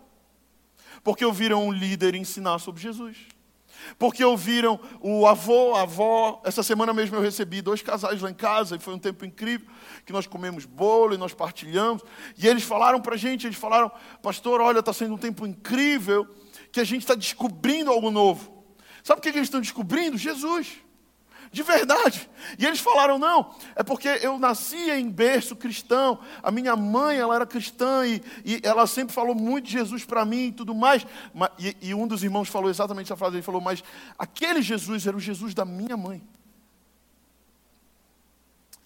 porque 1.03 1.25
ouviram 1.25 1.67
um 1.67 1.73
líder 1.73 2.15
ensinar 2.15 2.59
sobre 2.59 2.83
Jesus 2.83 3.17
porque 3.99 4.25
ouviram 4.25 4.79
o 5.00 5.27
avô, 5.27 5.75
a 5.75 5.83
avó. 5.83 6.41
Essa 6.45 6.62
semana 6.62 6.93
mesmo 6.93 7.17
eu 7.17 7.21
recebi 7.21 7.62
dois 7.62 7.83
casais 7.83 8.21
lá 8.21 8.31
em 8.31 8.35
casa 8.35 8.77
e 8.77 8.79
foi 8.79 8.95
um 8.95 8.99
tempo 8.99 9.25
incrível 9.25 9.69
que 10.05 10.12
nós 10.12 10.27
comemos 10.27 10.65
bolo 10.65 11.15
e 11.15 11.19
nós 11.19 11.35
partilhamos. 11.35 12.03
E 12.37 12.47
eles 12.47 12.62
falaram 12.62 13.00
para 13.00 13.15
a 13.15 13.19
gente, 13.19 13.47
eles 13.47 13.59
falaram, 13.59 13.91
pastor, 14.23 14.61
olha, 14.61 14.81
está 14.81 14.93
sendo 14.93 15.15
um 15.15 15.19
tempo 15.19 15.47
incrível 15.47 16.27
que 16.73 16.81
a 16.81 16.85
gente 16.85 17.03
está 17.03 17.15
descobrindo 17.15 17.91
algo 17.91 18.11
novo. 18.11 18.65
Sabe 19.03 19.21
o 19.21 19.23
que 19.23 19.29
eles 19.29 19.43
estão 19.43 19.61
descobrindo? 19.61 20.19
Jesus 20.19 20.79
de 21.50 21.62
verdade. 21.62 22.28
E 22.59 22.67
eles 22.67 22.81
falaram: 22.81 23.19
não, 23.19 23.55
é 23.75 23.83
porque 23.83 24.09
eu 24.23 24.38
nasci 24.38 24.90
em 24.90 25.11
berço 25.11 25.57
cristão, 25.57 26.21
a 26.43 26.50
minha 26.50 26.76
mãe 26.76 27.19
ela 27.19 27.35
era 27.35 27.47
cristã 27.47 28.07
e, 28.07 28.23
e 28.45 28.61
ela 28.62 28.87
sempre 28.87 29.14
falou 29.14 29.35
muito 29.35 29.67
de 29.67 29.73
Jesus 29.73 30.05
para 30.05 30.25
mim 30.25 30.49
e 30.49 30.52
tudo 30.52 30.75
mais. 30.75 31.07
E, 31.59 31.76
e, 31.81 31.95
um 31.95 32.07
dos 32.07 32.23
irmãos 32.23 32.49
falou 32.49 32.71
exatamente 32.71 33.07
essa 33.07 33.17
frase: 33.17 33.37
ele 33.37 33.43
falou, 33.43 33.61
mas 33.61 33.83
aquele 34.19 34.62
Jesus 34.62 35.07
era 35.07 35.17
o 35.17 35.21
Jesus 35.21 35.55
da 35.55 35.64
minha 35.64 35.97
mãe. 35.97 36.23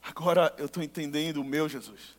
Agora 0.03 0.55
eu 0.59 0.67
estou 0.67 0.83
entendendo 0.83 1.39
o 1.39 1.45
meu 1.45 1.69
Jesus. 1.69 2.17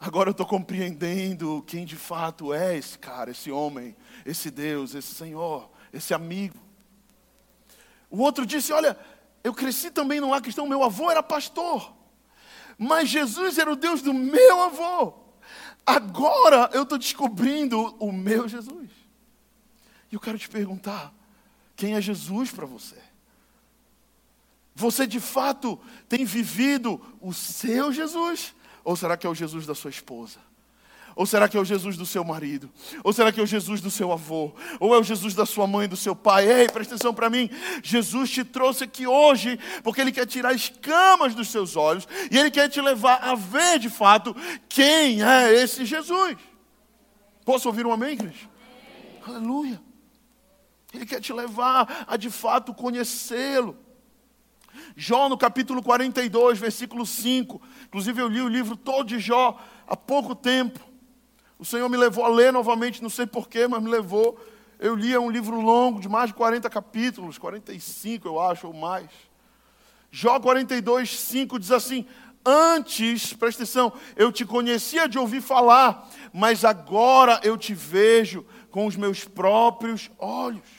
Agora 0.00 0.28
eu 0.28 0.32
estou 0.32 0.46
compreendendo 0.46 1.64
quem 1.66 1.84
de 1.84 1.96
fato 1.96 2.54
é 2.54 2.76
esse 2.76 2.96
cara, 2.96 3.32
esse 3.32 3.50
homem, 3.50 3.96
esse 4.24 4.48
Deus, 4.50 4.94
esse 4.94 5.12
Senhor, 5.12 5.68
esse 5.92 6.14
amigo. 6.14 6.67
O 8.10 8.18
outro 8.18 8.46
disse: 8.46 8.72
Olha, 8.72 8.98
eu 9.42 9.54
cresci 9.54 9.90
também 9.90 10.20
numa 10.20 10.40
questão, 10.40 10.66
meu 10.66 10.82
avô 10.82 11.10
era 11.10 11.22
pastor, 11.22 11.94
mas 12.76 13.08
Jesus 13.08 13.58
era 13.58 13.72
o 13.72 13.76
Deus 13.76 14.02
do 14.02 14.12
meu 14.14 14.62
avô. 14.62 15.14
Agora 15.84 16.70
eu 16.72 16.82
estou 16.82 16.98
descobrindo 16.98 17.96
o 17.98 18.12
meu 18.12 18.46
Jesus. 18.46 18.90
E 20.10 20.14
eu 20.14 20.20
quero 20.20 20.38
te 20.38 20.48
perguntar: 20.48 21.12
quem 21.76 21.94
é 21.94 22.00
Jesus 22.00 22.50
para 22.50 22.66
você? 22.66 22.96
Você 24.74 25.06
de 25.06 25.18
fato 25.18 25.80
tem 26.08 26.24
vivido 26.24 27.00
o 27.20 27.32
seu 27.32 27.92
Jesus? 27.92 28.54
Ou 28.84 28.94
será 28.96 29.16
que 29.16 29.26
é 29.26 29.30
o 29.30 29.34
Jesus 29.34 29.66
da 29.66 29.74
sua 29.74 29.90
esposa? 29.90 30.38
Ou 31.18 31.26
será 31.26 31.48
que 31.48 31.56
é 31.56 31.60
o 31.60 31.64
Jesus 31.64 31.96
do 31.96 32.06
seu 32.06 32.22
marido? 32.22 32.70
Ou 33.02 33.12
será 33.12 33.32
que 33.32 33.40
é 33.40 33.42
o 33.42 33.46
Jesus 33.46 33.80
do 33.80 33.90
seu 33.90 34.12
avô? 34.12 34.52
Ou 34.78 34.94
é 34.94 34.98
o 34.98 35.02
Jesus 35.02 35.34
da 35.34 35.44
sua 35.44 35.66
mãe, 35.66 35.88
do 35.88 35.96
seu 35.96 36.14
pai? 36.14 36.48
Ei, 36.48 36.68
presta 36.68 36.94
atenção 36.94 37.12
para 37.12 37.28
mim. 37.28 37.50
Jesus 37.82 38.30
te 38.30 38.44
trouxe 38.44 38.84
aqui 38.84 39.04
hoje 39.04 39.58
porque 39.82 40.00
Ele 40.00 40.12
quer 40.12 40.26
tirar 40.26 40.54
escamas 40.54 41.34
dos 41.34 41.48
seus 41.48 41.74
olhos 41.74 42.06
e 42.30 42.38
Ele 42.38 42.52
quer 42.52 42.68
te 42.68 42.80
levar 42.80 43.16
a 43.16 43.34
ver 43.34 43.80
de 43.80 43.90
fato 43.90 44.32
quem 44.68 45.20
é 45.20 45.52
esse 45.52 45.84
Jesus. 45.84 46.36
Posso 47.44 47.66
ouvir 47.66 47.84
um 47.84 47.90
amém, 47.90 48.12
igreja? 48.12 48.48
Amém. 49.26 49.36
Aleluia. 49.38 49.82
Ele 50.94 51.04
quer 51.04 51.20
te 51.20 51.32
levar 51.32 52.06
a 52.06 52.16
de 52.16 52.30
fato 52.30 52.72
conhecê-lo. 52.72 53.76
Jó 54.94 55.28
no 55.28 55.36
capítulo 55.36 55.82
42, 55.82 56.60
versículo 56.60 57.04
5. 57.04 57.60
Inclusive 57.88 58.22
eu 58.22 58.28
li 58.28 58.40
o 58.40 58.46
livro 58.46 58.76
todo 58.76 59.08
de 59.08 59.18
Jó 59.18 59.60
há 59.84 59.96
pouco 59.96 60.32
tempo. 60.32 60.87
O 61.58 61.64
Senhor 61.64 61.88
me 61.88 61.96
levou 61.96 62.24
a 62.24 62.28
ler 62.28 62.52
novamente, 62.52 63.02
não 63.02 63.10
sei 63.10 63.26
porquê, 63.26 63.66
mas 63.66 63.82
me 63.82 63.90
levou. 63.90 64.38
Eu 64.78 64.94
li 64.94 65.12
é 65.12 65.18
um 65.18 65.30
livro 65.30 65.60
longo, 65.60 66.00
de 66.00 66.08
mais 66.08 66.28
de 66.28 66.34
40 66.34 66.70
capítulos, 66.70 67.36
45 67.36 68.28
eu 68.28 68.40
acho, 68.40 68.68
ou 68.68 68.72
mais. 68.72 69.10
Jó 70.10 70.38
42, 70.38 71.18
5 71.18 71.58
diz 71.58 71.72
assim: 71.72 72.06
Antes, 72.46 73.32
presta 73.32 73.64
atenção, 73.64 73.92
eu 74.16 74.30
te 74.30 74.44
conhecia 74.44 75.08
de 75.08 75.18
ouvir 75.18 75.40
falar, 75.40 76.08
mas 76.32 76.64
agora 76.64 77.40
eu 77.42 77.58
te 77.58 77.74
vejo 77.74 78.46
com 78.70 78.86
os 78.86 78.96
meus 78.96 79.24
próprios 79.24 80.10
olhos. 80.18 80.77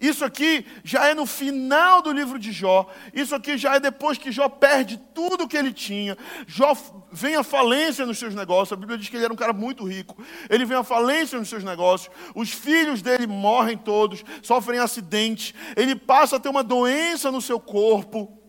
Isso 0.00 0.24
aqui 0.24 0.64
já 0.84 1.06
é 1.06 1.14
no 1.14 1.26
final 1.26 2.02
do 2.02 2.12
livro 2.12 2.38
de 2.38 2.52
Jó. 2.52 2.88
Isso 3.12 3.34
aqui 3.34 3.56
já 3.56 3.76
é 3.76 3.80
depois 3.80 4.18
que 4.18 4.30
Jó 4.30 4.48
perde 4.48 4.98
tudo 5.14 5.48
que 5.48 5.56
ele 5.56 5.72
tinha. 5.72 6.16
Jó 6.46 6.76
vem 7.10 7.36
à 7.36 7.42
falência 7.42 8.04
nos 8.04 8.18
seus 8.18 8.34
negócios. 8.34 8.72
A 8.72 8.76
Bíblia 8.76 8.98
diz 8.98 9.08
que 9.08 9.16
ele 9.16 9.24
era 9.24 9.32
um 9.32 9.36
cara 9.36 9.52
muito 9.52 9.84
rico. 9.84 10.22
Ele 10.50 10.64
vem 10.64 10.76
à 10.76 10.84
falência 10.84 11.38
nos 11.38 11.48
seus 11.48 11.64
negócios. 11.64 12.14
Os 12.34 12.50
filhos 12.50 13.02
dele 13.02 13.26
morrem 13.26 13.76
todos, 13.76 14.24
sofrem 14.42 14.78
acidentes. 14.78 15.54
Ele 15.76 15.94
passa 15.94 16.36
a 16.36 16.40
ter 16.40 16.48
uma 16.48 16.62
doença 16.62 17.30
no 17.30 17.40
seu 17.40 17.58
corpo. 17.58 18.45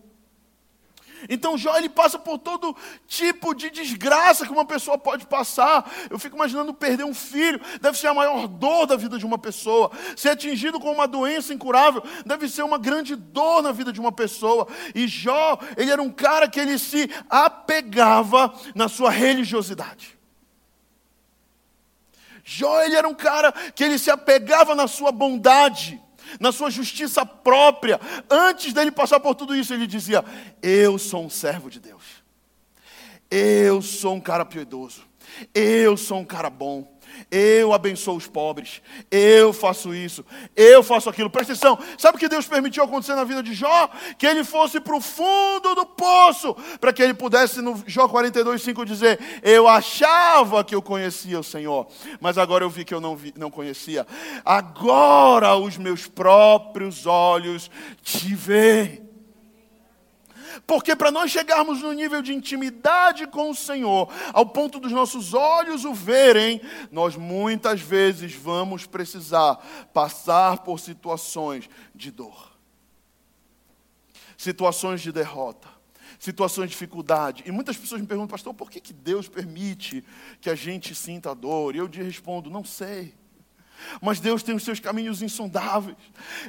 Então 1.28 1.56
Jó 1.56 1.76
ele 1.76 1.88
passa 1.88 2.18
por 2.18 2.38
todo 2.38 2.76
tipo 3.06 3.54
de 3.54 3.70
desgraça 3.70 4.46
que 4.46 4.52
uma 4.52 4.64
pessoa 4.64 4.98
pode 4.98 5.26
passar. 5.26 5.90
Eu 6.10 6.18
fico 6.18 6.36
imaginando 6.36 6.74
perder 6.74 7.04
um 7.04 7.14
filho, 7.14 7.60
deve 7.80 7.98
ser 7.98 8.08
a 8.08 8.14
maior 8.14 8.46
dor 8.46 8.86
da 8.86 8.96
vida 8.96 9.18
de 9.18 9.26
uma 9.26 9.38
pessoa. 9.38 9.90
Ser 10.16 10.30
atingido 10.30 10.78
com 10.78 10.92
uma 10.92 11.08
doença 11.08 11.52
incurável 11.52 12.02
deve 12.24 12.48
ser 12.48 12.62
uma 12.62 12.78
grande 12.78 13.16
dor 13.16 13.62
na 13.62 13.72
vida 13.72 13.92
de 13.92 14.00
uma 14.00 14.12
pessoa. 14.12 14.68
E 14.94 15.06
Jó, 15.06 15.58
ele 15.76 15.90
era 15.90 16.02
um 16.02 16.10
cara 16.10 16.48
que 16.48 16.60
ele 16.60 16.78
se 16.78 17.10
apegava 17.28 18.52
na 18.74 18.88
sua 18.88 19.10
religiosidade. 19.10 20.18
Jó, 22.44 22.82
ele 22.82 22.96
era 22.96 23.06
um 23.06 23.14
cara 23.14 23.52
que 23.52 23.84
ele 23.84 23.98
se 23.98 24.10
apegava 24.10 24.74
na 24.74 24.88
sua 24.88 25.12
bondade 25.12 26.00
na 26.40 26.52
sua 26.52 26.70
justiça 26.70 27.24
própria. 27.24 28.00
Antes 28.30 28.72
dele 28.72 28.90
passar 28.90 29.20
por 29.20 29.34
tudo 29.34 29.54
isso, 29.54 29.72
ele 29.72 29.86
dizia: 29.86 30.24
Eu 30.62 30.98
sou 30.98 31.24
um 31.24 31.30
servo 31.30 31.70
de 31.70 31.80
Deus. 31.80 32.04
Eu 33.30 33.82
sou 33.82 34.14
um 34.14 34.20
cara 34.20 34.44
piedoso. 34.44 35.02
Eu 35.54 35.96
sou 35.96 36.18
um 36.18 36.24
cara 36.24 36.50
bom 36.50 36.97
eu 37.30 37.72
abençoo 37.72 38.16
os 38.16 38.26
pobres, 38.26 38.82
eu 39.10 39.52
faço 39.52 39.94
isso, 39.94 40.24
eu 40.56 40.82
faço 40.82 41.08
aquilo. 41.08 41.30
Presta 41.30 41.52
atenção, 41.52 41.78
sabe 41.96 42.16
o 42.16 42.18
que 42.18 42.28
Deus 42.28 42.46
permitiu 42.46 42.84
acontecer 42.84 43.14
na 43.14 43.24
vida 43.24 43.42
de 43.42 43.54
Jó? 43.54 43.90
Que 44.18 44.26
ele 44.26 44.44
fosse 44.44 44.80
para 44.80 44.96
o 44.96 45.00
fundo 45.00 45.74
do 45.74 45.86
poço, 45.86 46.56
para 46.80 46.92
que 46.92 47.02
ele 47.02 47.14
pudesse, 47.14 47.60
no 47.60 47.82
Jó 47.86 48.08
42, 48.08 48.62
5, 48.62 48.84
dizer: 48.84 49.18
Eu 49.42 49.68
achava 49.68 50.64
que 50.64 50.74
eu 50.74 50.82
conhecia 50.82 51.40
o 51.40 51.44
Senhor, 51.44 51.86
mas 52.20 52.38
agora 52.38 52.64
eu 52.64 52.70
vi 52.70 52.84
que 52.84 52.94
eu 52.94 53.00
não, 53.00 53.16
vi, 53.16 53.32
não 53.36 53.50
conhecia. 53.50 54.06
Agora 54.44 55.56
os 55.56 55.76
meus 55.76 56.06
próprios 56.06 57.06
olhos 57.06 57.70
te 58.02 58.34
veem. 58.34 59.07
Porque 60.66 60.94
para 60.94 61.10
nós 61.10 61.30
chegarmos 61.30 61.82
no 61.82 61.92
nível 61.92 62.22
de 62.22 62.32
intimidade 62.32 63.26
com 63.26 63.50
o 63.50 63.54
Senhor, 63.54 64.12
ao 64.32 64.46
ponto 64.46 64.78
dos 64.78 64.92
nossos 64.92 65.34
olhos 65.34 65.84
o 65.84 65.94
verem, 65.94 66.60
nós 66.90 67.16
muitas 67.16 67.80
vezes 67.80 68.34
vamos 68.34 68.86
precisar 68.86 69.56
passar 69.92 70.58
por 70.58 70.80
situações 70.80 71.68
de 71.94 72.10
dor, 72.10 72.52
situações 74.36 75.00
de 75.00 75.12
derrota 75.12 75.78
situações 76.18 76.66
de 76.66 76.72
dificuldade. 76.72 77.44
E 77.46 77.52
muitas 77.52 77.76
pessoas 77.76 78.00
me 78.00 78.06
perguntam, 78.06 78.28
pastor, 78.28 78.52
por 78.52 78.70
que, 78.70 78.80
que 78.80 78.92
Deus 78.92 79.28
permite 79.28 80.04
que 80.40 80.50
a 80.50 80.54
gente 80.54 80.94
sinta 80.94 81.34
dor? 81.34 81.74
E 81.74 81.78
eu 81.78 81.86
respondo, 81.86 82.50
não 82.50 82.64
sei. 82.64 83.14
Mas 84.00 84.20
Deus 84.20 84.42
tem 84.42 84.54
os 84.54 84.62
seus 84.62 84.80
caminhos 84.80 85.22
insondáveis. 85.22 85.96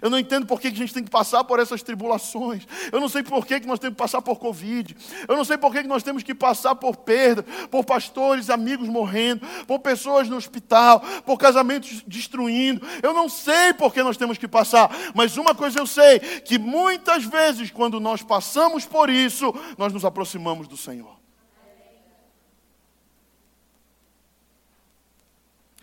Eu 0.01 0.09
não 0.09 0.19
entendo 0.19 0.45
por 0.45 0.59
que 0.59 0.67
a 0.67 0.71
gente 0.71 0.93
tem 0.93 1.03
que 1.03 1.09
passar 1.09 1.43
por 1.43 1.59
essas 1.59 1.83
tribulações. 1.83 2.67
Eu 2.91 3.00
não 3.00 3.09
sei 3.09 3.24
por 3.24 3.45
que 3.45 3.59
nós 3.65 3.79
temos 3.79 3.95
que 3.95 4.01
passar 4.01 4.21
por 4.21 4.38
Covid. 4.38 4.95
Eu 5.27 5.36
não 5.36 5.45
sei 5.45 5.57
por 5.57 5.71
que 5.71 5.83
nós 5.83 6.03
temos 6.03 6.24
que 6.24 6.33
passar 6.33 6.75
por 6.75 6.98
perda, 6.98 7.43
por 7.69 7.83
pastores, 7.83 8.50
amigos 8.50 8.88
morrendo, 8.88 9.45
por 9.65 9.79
pessoas 9.79 10.27
no 10.29 10.38
hospital, 10.38 11.01
por 11.25 11.38
casamentos 11.38 12.03
destruindo. 12.07 12.86
Eu 13.01 13.13
não 13.13 13.29
sei 13.29 13.74
por 13.74 13.93
que 13.93 14.01
nós 14.01 14.17
temos 14.17 14.38
que 14.38 14.48
passar. 14.48 14.89
Mas 15.13 15.38
uma 15.38 15.53
coisa 15.53 15.79
eu 15.79 15.88
sei: 15.88 16.19
que 16.19 16.57
muitas 16.57 17.24
vezes, 17.25 17.71
quando 17.71 18.00
nós 18.00 18.21
passamos 18.21 18.86
por 18.86 19.09
isso, 19.09 19.53
nós 19.77 19.93
nos 19.93 20.05
aproximamos 20.05 20.67
do 20.67 20.77
Senhor. 20.77 21.18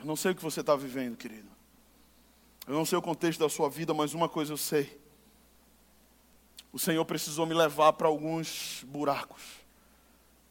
Eu 0.07 0.09
não 0.09 0.15
sei 0.15 0.31
o 0.31 0.35
que 0.37 0.43
você 0.43 0.61
está 0.61 0.77
vivendo, 0.77 1.17
querido. 1.17 1.49
Eu 2.65 2.75
não 2.75 2.87
sei 2.87 2.97
o 2.97 3.03
contexto 3.03 3.41
da 3.41 3.49
sua 3.49 3.69
vida, 3.69 3.93
mas 3.93 4.15
uma 4.15 4.29
coisa 4.29 4.53
eu 4.53 4.57
sei. 4.57 5.01
O 6.73 6.79
Senhor 6.79 7.05
precisou 7.05 7.45
me 7.45 7.53
levar 7.53 7.93
para 7.95 8.07
alguns 8.07 8.85
buracos. 8.87 9.43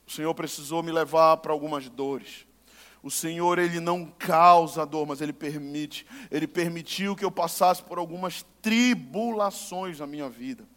O 0.05 0.11
Senhor 0.11 0.35
precisou 0.35 0.83
me 0.83 0.91
levar 0.91 1.37
para 1.37 1.53
algumas 1.53 1.87
dores. 1.87 2.45
O 3.01 3.09
Senhor, 3.09 3.57
Ele 3.57 3.79
não 3.79 4.05
causa 4.05 4.85
dor, 4.85 5.07
mas 5.07 5.21
Ele 5.21 5.31
permite. 5.31 6.05
Ele 6.29 6.47
permitiu 6.47 7.15
que 7.15 7.23
eu 7.23 7.31
passasse 7.31 7.81
por 7.81 7.97
algumas 7.97 8.45
tribulações 8.61 9.99
na 9.99 10.05
minha 10.05 10.27
vida. 10.27 10.67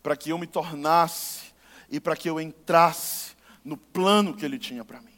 Para 0.00 0.16
que 0.16 0.30
eu 0.30 0.38
me 0.38 0.46
tornasse 0.46 1.52
e 1.90 1.98
para 1.98 2.14
que 2.14 2.30
eu 2.30 2.40
entrasse 2.40 3.34
no 3.64 3.76
plano 3.76 4.32
que 4.32 4.44
Ele 4.44 4.60
tinha 4.60 4.84
para 4.84 5.00
mim. 5.00 5.15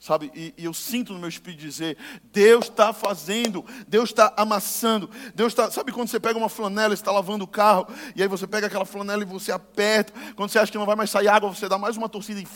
Sabe, 0.00 0.32
e, 0.34 0.54
e, 0.56 0.64
eu 0.64 0.72
sinto 0.72 1.12
no 1.12 1.18
meu 1.18 1.28
espírito 1.28 1.60
dizer: 1.60 1.98
Deus 2.32 2.64
está 2.64 2.90
fazendo, 2.90 3.62
Deus 3.86 4.08
está 4.08 4.32
amassando, 4.34 5.10
Deus 5.34 5.52
está. 5.52 5.70
Sabe 5.70 5.92
quando 5.92 6.08
você 6.08 6.18
pega 6.18 6.38
uma 6.38 6.48
flanela, 6.48 6.94
está 6.94 7.12
lavando 7.12 7.44
o 7.44 7.46
carro, 7.46 7.86
e 8.16 8.22
aí 8.22 8.26
você 8.26 8.46
pega 8.46 8.66
aquela 8.66 8.86
flanela 8.86 9.22
e 9.22 9.26
você 9.26 9.52
aperta, 9.52 10.10
quando 10.34 10.48
você 10.48 10.58
acha 10.58 10.72
que 10.72 10.78
não 10.78 10.86
vai 10.86 10.96
mais 10.96 11.10
sair 11.10 11.28
água, 11.28 11.54
você 11.54 11.68
dá 11.68 11.76
mais 11.76 11.98
uma 11.98 12.08
torcida 12.08 12.40
e. 12.40 12.48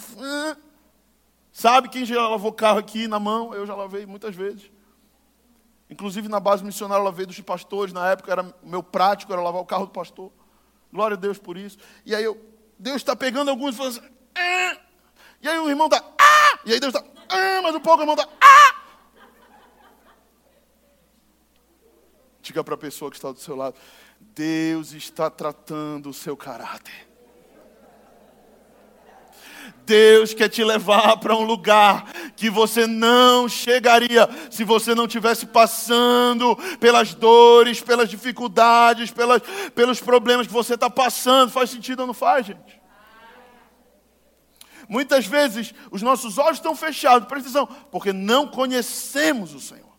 Sabe 1.53 1.91
quem 1.91 2.07
já 2.07 2.27
lavou 2.27 2.51
carro 2.51 2.79
aqui 2.79 3.07
na 3.07 3.21
mão? 3.21 3.55
Eu 3.55 3.67
já 3.67 3.75
lavei 3.75 4.07
muitas 4.07 4.35
vezes. 4.35 4.73
Inclusive 5.91 6.29
na 6.29 6.41
base 6.41 6.65
missionária 6.65 7.01
eu 7.01 7.05
lavei 7.05 7.27
dos 7.27 7.39
pastores, 7.41 7.93
na 7.93 8.11
época 8.11 8.33
era 8.33 8.55
meu 8.63 8.83
prático, 8.83 9.35
era 9.35 9.43
lavar 9.43 9.61
o 9.61 9.67
carro 9.67 9.85
do 9.85 9.93
pastor. 9.93 10.33
Glória 10.91 11.15
a 11.15 11.21
Deus 11.21 11.39
por 11.39 11.59
isso. 11.59 11.77
E 12.07 12.15
aí 12.15 12.25
eu, 12.25 12.41
Deus 12.79 12.97
está 12.97 13.15
pegando 13.15 13.51
alguns 13.51 13.75
e 13.75 13.77
falando 13.77 13.99
assim. 13.99 14.15
Ah! 14.35 14.79
E 15.43 15.49
aí 15.49 15.59
o 15.59 15.69
irmão 15.69 15.87
está. 15.89 16.03
Ah! 16.19 16.59
E 16.65 16.73
aí 16.73 16.81
Deus 16.81 16.95
está. 16.95 17.14
Ah, 17.29 17.61
mas 17.63 17.75
o 17.75 17.81
pouco 17.81 18.03
irmão 18.03 18.15
está. 18.15 18.29
Ah! 18.41 18.75
Diga 22.43 22.63
para 22.63 22.75
a 22.75 22.79
pessoa 22.79 23.11
que 23.11 23.17
está 23.17 23.33
do 23.33 23.39
seu 23.39 23.57
lado: 23.57 23.77
Deus 24.21 24.93
está 24.93 25.31
tratando 25.31 26.11
o 26.11 26.15
seu 26.15 26.37
caráter. 26.37 27.09
Deus 29.87 30.33
quer 30.33 30.49
te 30.49 30.65
levar 30.65 31.19
para 31.19 31.35
um 31.37 31.43
lugar 31.43 32.11
que 32.37 32.49
você 32.49 32.87
não 32.87 33.49
chegaria 33.49 34.29
se 34.51 34.65
você 34.65 34.95
não 34.95 35.07
tivesse 35.07 35.47
passando 35.47 36.57
pelas 36.79 37.15
dores, 37.15 37.81
pelas 37.81 38.09
dificuldades, 38.09 39.11
pelas, 39.11 39.43
pelos 39.75 40.01
problemas 40.01 40.47
que 40.47 40.53
você 40.53 40.75
está 40.75 40.89
passando. 40.89 41.51
Faz 41.51 41.71
sentido 41.71 42.01
ou 42.01 42.07
não 42.07 42.15
faz, 42.15 42.47
gente? 42.47 42.84
Muitas 44.89 45.27
vezes 45.27 45.75
os 45.91 46.03
nossos 46.03 46.39
olhos 46.39 46.59
estão 46.59 46.77
fechados, 46.77 47.29
presta 47.29 47.49
atenção, 47.49 47.67
porque 47.91 48.13
não 48.13 48.49
conhecemos 48.49 49.55
o 49.55 49.61
Senhor. 49.61 49.93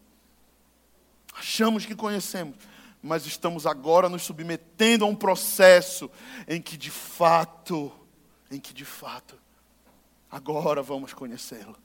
Achamos 1.34 1.86
que 1.86 1.96
conhecemos, 1.96 2.56
mas 3.02 3.26
estamos 3.26 3.66
agora 3.66 4.10
nos 4.10 4.24
submetendo 4.24 5.06
a 5.06 5.08
um 5.08 5.16
processo 5.16 6.10
em 6.48 6.62
que 6.62 6.78
de 6.78 6.92
fato, 6.92 7.92
em 8.50 8.60
que 8.60 8.74
de 8.74 8.86
fato, 8.86 9.38
agora 10.32 10.82
vamos 10.82 11.14
conhecê-lo. 11.14 11.78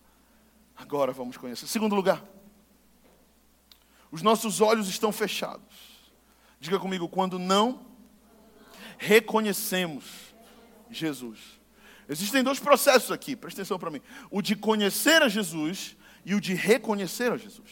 Agora 0.77 1.13
vamos 1.13 1.37
conhecer. 1.37 1.67
Segundo 1.67 1.95
lugar, 1.95 2.25
os 4.11 4.23
nossos 4.23 4.61
olhos 4.61 4.89
estão 4.89 5.13
fechados. 5.13 6.01
Diga 6.59 6.79
comigo, 6.79 7.09
quando 7.09 7.39
não 7.39 7.87
reconhecemos 8.99 10.35
Jesus. 10.91 11.60
Existem 12.11 12.42
dois 12.42 12.59
processos 12.59 13.12
aqui, 13.12 13.37
presta 13.37 13.61
atenção 13.61 13.79
para 13.79 13.88
mim: 13.88 14.03
o 14.33 14.42
de 14.42 14.57
conhecer 14.57 15.23
a 15.23 15.29
Jesus 15.29 15.96
e 16.27 16.35
o 16.35 16.40
de 16.40 16.55
reconhecer 16.55 17.31
a 17.31 17.37
Jesus. 17.37 17.70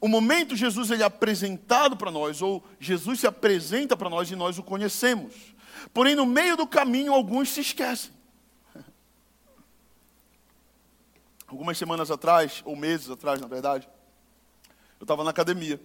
O 0.00 0.06
momento 0.06 0.54
Jesus 0.54 0.92
ele 0.92 1.02
é 1.02 1.06
apresentado 1.06 1.96
para 1.96 2.12
nós, 2.12 2.40
ou 2.40 2.64
Jesus 2.78 3.18
se 3.18 3.26
apresenta 3.26 3.96
para 3.96 4.08
nós 4.08 4.30
e 4.30 4.36
nós 4.36 4.58
o 4.58 4.62
conhecemos. 4.62 5.34
Porém, 5.92 6.14
no 6.14 6.24
meio 6.24 6.56
do 6.56 6.68
caminho, 6.68 7.12
alguns 7.12 7.48
se 7.48 7.60
esquecem. 7.60 8.12
Algumas 11.48 11.76
semanas 11.76 12.12
atrás, 12.12 12.62
ou 12.64 12.76
meses 12.76 13.10
atrás, 13.10 13.40
na 13.40 13.48
verdade, 13.48 13.88
eu 15.00 15.04
estava 15.04 15.24
na 15.24 15.30
academia. 15.30 15.80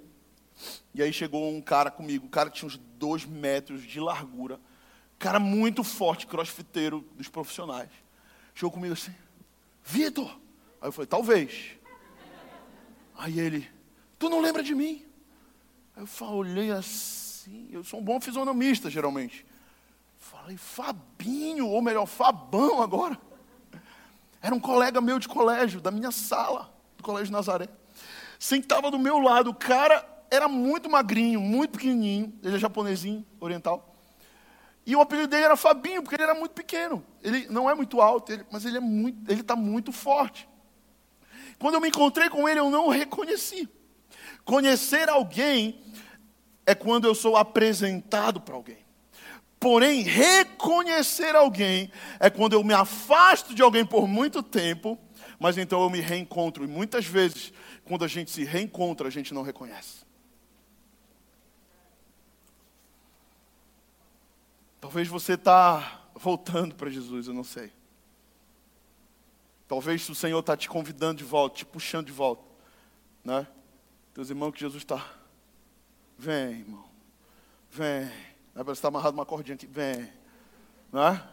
E 0.93 1.01
aí 1.01 1.11
chegou 1.11 1.51
um 1.51 1.59
cara 1.59 1.89
comigo, 1.89 2.27
um 2.27 2.29
cara 2.29 2.51
tinha 2.51 2.67
uns 2.67 2.77
dois 2.77 3.25
metros 3.25 3.81
de 3.81 3.99
largura 3.99 4.59
cara 5.19 5.39
muito 5.39 5.83
forte, 5.83 6.27
crossfiteiro 6.27 7.05
dos 7.15 7.27
profissionais. 7.27 7.89
Chegou 8.53 8.71
comigo 8.71 8.93
assim, 8.93 9.13
Vitor. 9.83 10.29
Aí 10.81 10.87
eu 10.87 10.91
falei, 10.91 11.07
talvez. 11.07 11.71
Aí 13.17 13.39
ele, 13.39 13.69
tu 14.19 14.29
não 14.29 14.41
lembra 14.41 14.61
de 14.61 14.75
mim? 14.75 15.05
Aí 15.95 16.03
eu 16.03 16.07
falei, 16.07 16.35
olhei 16.35 16.71
assim, 16.71 17.69
eu 17.71 17.83
sou 17.83 17.99
um 17.99 18.03
bom 18.03 18.19
fisionomista, 18.19 18.89
geralmente. 18.89 19.45
Falei, 20.17 20.57
Fabinho, 20.57 21.67
ou 21.67 21.81
melhor, 21.81 22.05
Fabão 22.05 22.81
agora. 22.81 23.19
Era 24.41 24.53
um 24.53 24.59
colega 24.59 24.99
meu 25.01 25.17
de 25.17 25.27
colégio, 25.27 25.81
da 25.81 25.91
minha 25.91 26.11
sala, 26.11 26.71
do 26.97 27.03
Colégio 27.03 27.31
Nazaré. 27.31 27.67
Sentava 28.37 28.91
do 28.91 28.99
meu 28.99 29.19
lado, 29.19 29.49
o 29.49 29.55
cara 29.55 30.05
era 30.29 30.47
muito 30.47 30.89
magrinho, 30.89 31.39
muito 31.39 31.71
pequenininho, 31.71 32.33
ele 32.43 32.55
é 32.55 32.59
japonesinho, 32.59 33.25
oriental. 33.39 33.94
E 34.85 34.95
o 34.95 35.01
apelido 35.01 35.27
dele 35.27 35.45
era 35.45 35.57
Fabinho, 35.57 36.03
porque 36.03 36.15
ele 36.15 36.23
era 36.23 36.35
muito 36.35 36.51
pequeno. 36.51 37.03
Ele 37.23 37.47
não 37.49 37.69
é 37.69 37.73
muito 37.73 37.99
alto, 38.01 38.31
ele, 38.31 38.45
mas 38.51 38.65
ele 38.65 38.77
é 38.77 38.81
muito, 38.81 39.31
ele 39.31 39.41
está 39.41 39.55
muito 39.55 39.91
forte. 39.91 40.47
Quando 41.57 41.75
eu 41.75 41.81
me 41.81 41.87
encontrei 41.87 42.29
com 42.29 42.47
ele, 42.47 42.59
eu 42.59 42.69
não 42.69 42.87
o 42.87 42.91
reconheci. 42.91 43.67
Conhecer 44.43 45.09
alguém 45.09 45.81
é 46.65 46.75
quando 46.75 47.05
eu 47.05 47.15
sou 47.15 47.35
apresentado 47.35 48.39
para 48.39 48.53
alguém. 48.55 48.85
Porém, 49.59 50.01
reconhecer 50.01 51.35
alguém 51.35 51.91
é 52.19 52.29
quando 52.29 52.53
eu 52.53 52.63
me 52.63 52.73
afasto 52.73 53.55
de 53.55 53.63
alguém 53.63 53.83
por 53.83 54.07
muito 54.07 54.43
tempo, 54.43 54.99
mas 55.39 55.57
então 55.57 55.81
eu 55.81 55.89
me 55.89 55.99
reencontro. 55.99 56.63
E 56.63 56.67
muitas 56.67 57.05
vezes, 57.05 57.51
quando 57.83 58.05
a 58.05 58.07
gente 58.07 58.29
se 58.29 58.43
reencontra, 58.43 59.07
a 59.07 59.11
gente 59.11 59.33
não 59.33 59.41
reconhece. 59.41 60.04
Talvez 64.85 65.07
você 65.07 65.33
está 65.33 65.99
voltando 66.13 66.75
para 66.75 66.91
Jesus, 66.91 67.27
eu 67.27 67.33
não 67.33 67.43
sei. 67.43 67.73
Talvez 69.67 70.07
o 70.09 70.13
Senhor 70.13 70.39
está 70.39 70.55
te 70.55 70.69
convidando 70.69 71.15
de 71.15 71.23
volta, 71.23 71.55
te 71.55 71.65
puxando 71.65 72.05
de 72.05 72.11
volta. 72.11 72.43
Né? 73.23 73.47
Teus 74.13 74.29
irmãos 74.29 74.51
que 74.51 74.59
Jesus 74.59 74.83
está. 74.83 75.03
Vem, 76.15 76.59
irmão. 76.59 76.85
Vem. 77.71 78.03
Né? 78.53 78.63
Você 78.63 78.73
está 78.73 78.89
amarrado 78.89 79.15
uma 79.15 79.25
cordinha 79.25 79.55
aqui. 79.55 79.65
Vem. 79.65 80.07
Né? 80.93 81.29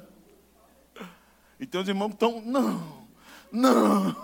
e 1.60 1.66
teus 1.66 1.86
irmãos 1.86 2.12
estão. 2.12 2.40
Não. 2.40 3.06
Não. 3.52 4.16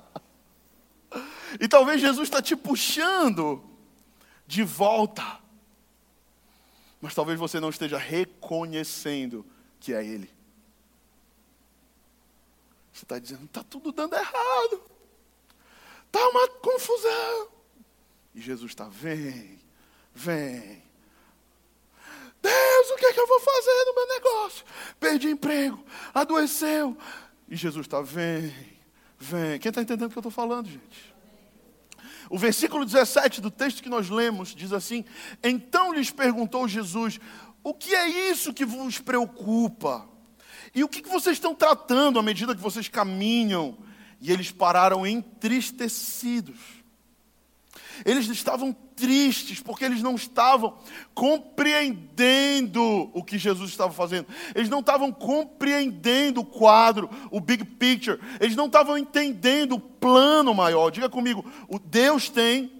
e 1.60 1.68
talvez 1.68 2.00
Jesus 2.00 2.26
está 2.26 2.40
te 2.40 2.56
puxando 2.56 3.62
de 4.46 4.62
volta. 4.62 5.46
Mas 7.00 7.14
talvez 7.14 7.38
você 7.38 7.60
não 7.60 7.70
esteja 7.70 7.96
reconhecendo 7.96 9.46
que 9.78 9.92
é 9.92 10.04
Ele. 10.04 10.30
Você 12.92 13.04
está 13.04 13.18
dizendo, 13.18 13.44
está 13.44 13.62
tudo 13.62 13.92
dando 13.92 14.14
errado. 14.14 14.82
Está 16.06 16.28
uma 16.28 16.48
confusão. 16.48 17.48
E 18.34 18.40
Jesus 18.40 18.72
está, 18.72 18.88
vem, 18.88 19.58
vem. 20.14 20.82
Deus, 22.42 22.90
o 22.90 22.96
que 22.96 23.06
é 23.06 23.12
que 23.12 23.20
eu 23.20 23.26
vou 23.26 23.40
fazer 23.40 23.84
no 23.84 23.94
meu 23.94 24.08
negócio? 24.08 24.64
Perdi 24.98 25.28
emprego, 25.28 25.84
adoeceu. 26.12 26.96
E 27.48 27.56
Jesus 27.56 27.86
está, 27.86 28.00
vem, 28.00 28.52
vem. 29.18 29.58
Quem 29.58 29.68
está 29.68 29.82
entendendo 29.82 30.08
o 30.08 30.10
que 30.10 30.18
eu 30.18 30.20
estou 30.20 30.32
falando, 30.32 30.68
gente? 30.68 31.14
O 32.30 32.38
versículo 32.38 32.84
17 32.84 33.40
do 33.40 33.50
texto 33.50 33.82
que 33.82 33.88
nós 33.88 34.08
lemos 34.08 34.54
diz 34.54 34.72
assim: 34.72 35.04
Então 35.42 35.92
lhes 35.92 36.10
perguntou 36.10 36.68
Jesus: 36.68 37.18
O 37.62 37.74
que 37.74 37.94
é 37.94 38.30
isso 38.30 38.52
que 38.52 38.64
vos 38.64 38.98
preocupa? 38.98 40.08
E 40.74 40.84
o 40.84 40.88
que 40.88 41.02
vocês 41.08 41.36
estão 41.36 41.54
tratando 41.54 42.18
à 42.18 42.22
medida 42.22 42.54
que 42.54 42.60
vocês 42.60 42.88
caminham? 42.88 43.78
E 44.20 44.32
eles 44.32 44.50
pararam 44.50 45.06
entristecidos. 45.06 46.77
Eles 48.04 48.26
estavam 48.28 48.72
tristes 48.94 49.60
porque 49.60 49.84
eles 49.84 50.02
não 50.02 50.14
estavam 50.14 50.78
compreendendo 51.14 53.10
o 53.12 53.22
que 53.22 53.38
Jesus 53.38 53.70
estava 53.70 53.92
fazendo. 53.92 54.26
Eles 54.54 54.68
não 54.68 54.80
estavam 54.80 55.12
compreendendo 55.12 56.40
o 56.40 56.44
quadro, 56.44 57.08
o 57.30 57.40
big 57.40 57.64
picture. 57.64 58.20
Eles 58.40 58.56
não 58.56 58.66
estavam 58.66 58.98
entendendo 58.98 59.76
o 59.76 59.80
plano 59.80 60.54
maior. 60.54 60.90
Diga 60.90 61.08
comigo, 61.08 61.44
o 61.68 61.78
Deus 61.78 62.28
tem 62.28 62.72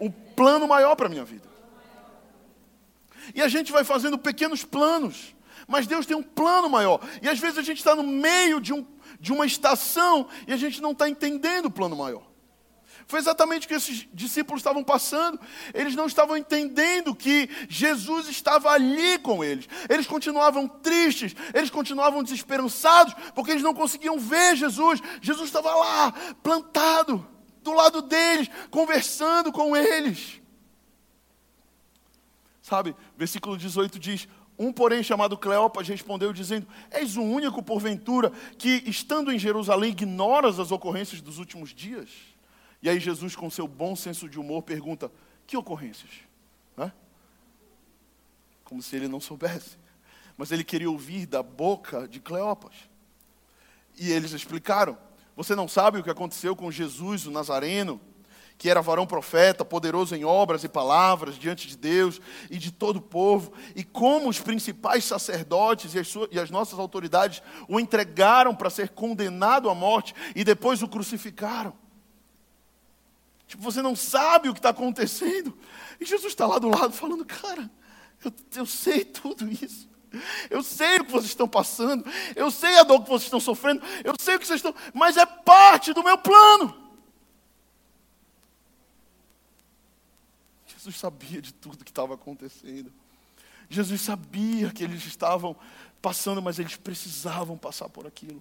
um 0.00 0.10
plano 0.10 0.66
maior 0.68 0.94
para 0.96 1.06
a 1.06 1.10
minha 1.10 1.24
vida. 1.24 1.46
E 3.34 3.42
a 3.42 3.48
gente 3.48 3.72
vai 3.72 3.84
fazendo 3.84 4.18
pequenos 4.18 4.64
planos. 4.64 5.34
Mas 5.66 5.86
Deus 5.86 6.06
tem 6.06 6.16
um 6.16 6.22
plano 6.22 6.68
maior. 6.68 7.00
E 7.20 7.28
às 7.28 7.38
vezes 7.38 7.58
a 7.58 7.62
gente 7.62 7.78
está 7.78 7.94
no 7.94 8.02
meio 8.02 8.60
de, 8.60 8.72
um, 8.72 8.86
de 9.18 9.32
uma 9.32 9.46
estação 9.46 10.28
e 10.46 10.52
a 10.52 10.56
gente 10.56 10.80
não 10.80 10.92
está 10.92 11.08
entendendo 11.08 11.66
o 11.66 11.70
plano 11.70 11.96
maior. 11.96 12.22
Foi 13.06 13.20
exatamente 13.20 13.66
o 13.66 13.68
que 13.68 13.74
esses 13.74 14.08
discípulos 14.12 14.60
estavam 14.60 14.82
passando. 14.82 15.40
Eles 15.72 15.94
não 15.94 16.06
estavam 16.06 16.36
entendendo 16.36 17.14
que 17.14 17.48
Jesus 17.68 18.28
estava 18.28 18.70
ali 18.70 19.18
com 19.20 19.44
eles. 19.44 19.68
Eles 19.88 20.06
continuavam 20.06 20.66
tristes, 20.66 21.34
eles 21.54 21.70
continuavam 21.70 22.22
desesperançados, 22.22 23.14
porque 23.34 23.52
eles 23.52 23.62
não 23.62 23.74
conseguiam 23.74 24.18
ver 24.18 24.56
Jesus. 24.56 25.00
Jesus 25.22 25.46
estava 25.46 25.72
lá, 25.72 26.12
plantado, 26.42 27.24
do 27.62 27.72
lado 27.72 28.02
deles, 28.02 28.48
conversando 28.70 29.52
com 29.52 29.76
eles. 29.76 30.40
Sabe, 32.60 32.96
versículo 33.16 33.56
18 33.56 34.00
diz: 34.00 34.26
um, 34.58 34.72
porém, 34.72 35.00
chamado 35.04 35.36
Cleopas, 35.36 35.86
respondeu 35.86 36.32
dizendo: 36.32 36.66
És 36.90 37.16
o 37.16 37.22
único, 37.22 37.62
porventura, 37.62 38.32
que, 38.58 38.82
estando 38.84 39.32
em 39.32 39.38
Jerusalém, 39.38 39.90
ignoras 39.90 40.58
as 40.58 40.72
ocorrências 40.72 41.20
dos 41.20 41.38
últimos 41.38 41.72
dias? 41.72 42.35
E 42.86 42.88
aí, 42.88 43.00
Jesus, 43.00 43.34
com 43.34 43.50
seu 43.50 43.66
bom 43.66 43.96
senso 43.96 44.28
de 44.28 44.38
humor, 44.38 44.62
pergunta: 44.62 45.10
Que 45.44 45.56
ocorrências? 45.56 46.12
Como 48.62 48.80
se 48.80 48.94
ele 48.94 49.08
não 49.08 49.18
soubesse. 49.18 49.76
Mas 50.36 50.52
ele 50.52 50.62
queria 50.62 50.88
ouvir 50.88 51.26
da 51.26 51.42
boca 51.42 52.06
de 52.06 52.20
Cleopas. 52.20 52.74
E 53.98 54.12
eles 54.12 54.30
explicaram: 54.30 54.96
Você 55.34 55.56
não 55.56 55.66
sabe 55.66 55.98
o 55.98 56.04
que 56.04 56.10
aconteceu 56.10 56.54
com 56.54 56.70
Jesus, 56.70 57.26
o 57.26 57.32
Nazareno? 57.32 58.00
que 58.56 58.70
era 58.70 58.80
varão 58.80 59.06
profeta, 59.06 59.66
poderoso 59.66 60.16
em 60.16 60.24
obras 60.24 60.64
e 60.64 60.68
palavras 60.68 61.36
diante 61.36 61.68
de 61.68 61.76
Deus 61.76 62.22
e 62.50 62.56
de 62.56 62.70
todo 62.70 62.96
o 62.96 63.02
povo, 63.02 63.52
e 63.74 63.84
como 63.84 64.30
os 64.30 64.40
principais 64.40 65.04
sacerdotes 65.04 65.94
e 65.94 65.98
as, 65.98 66.08
suas, 66.08 66.28
e 66.32 66.40
as 66.40 66.50
nossas 66.50 66.78
autoridades 66.78 67.42
o 67.68 67.78
entregaram 67.78 68.54
para 68.54 68.70
ser 68.70 68.88
condenado 68.88 69.68
à 69.68 69.74
morte 69.74 70.14
e 70.34 70.42
depois 70.42 70.80
o 70.80 70.88
crucificaram. 70.88 71.74
Tipo, 73.46 73.62
você 73.62 73.80
não 73.80 73.94
sabe 73.94 74.48
o 74.48 74.52
que 74.52 74.58
está 74.58 74.70
acontecendo. 74.70 75.56
E 76.00 76.04
Jesus 76.04 76.32
está 76.32 76.46
lá 76.46 76.58
do 76.58 76.68
lado 76.68 76.92
falando, 76.92 77.24
cara, 77.24 77.70
eu, 78.24 78.32
eu 78.56 78.66
sei 78.66 79.04
tudo 79.04 79.48
isso. 79.50 79.88
Eu 80.50 80.62
sei 80.62 80.98
o 80.98 81.04
que 81.04 81.12
vocês 81.12 81.30
estão 81.30 81.48
passando, 81.48 82.04
eu 82.34 82.50
sei 82.50 82.78
a 82.78 82.82
dor 82.84 83.02
que 83.02 83.08
vocês 83.08 83.24
estão 83.24 83.40
sofrendo, 83.40 83.82
eu 84.02 84.14
sei 84.18 84.36
o 84.36 84.38
que 84.38 84.46
vocês 84.46 84.58
estão, 84.58 84.74
mas 84.94 85.16
é 85.16 85.26
parte 85.26 85.92
do 85.92 86.02
meu 86.02 86.16
plano. 86.16 86.74
Jesus 90.66 90.96
sabia 90.96 91.42
de 91.42 91.52
tudo 91.52 91.84
que 91.84 91.90
estava 91.90 92.14
acontecendo. 92.14 92.92
Jesus 93.68 94.00
sabia 94.00 94.70
que 94.70 94.84
eles 94.84 95.04
estavam 95.04 95.56
passando, 96.00 96.40
mas 96.40 96.58
eles 96.58 96.76
precisavam 96.76 97.58
passar 97.58 97.88
por 97.88 98.06
aquilo. 98.06 98.40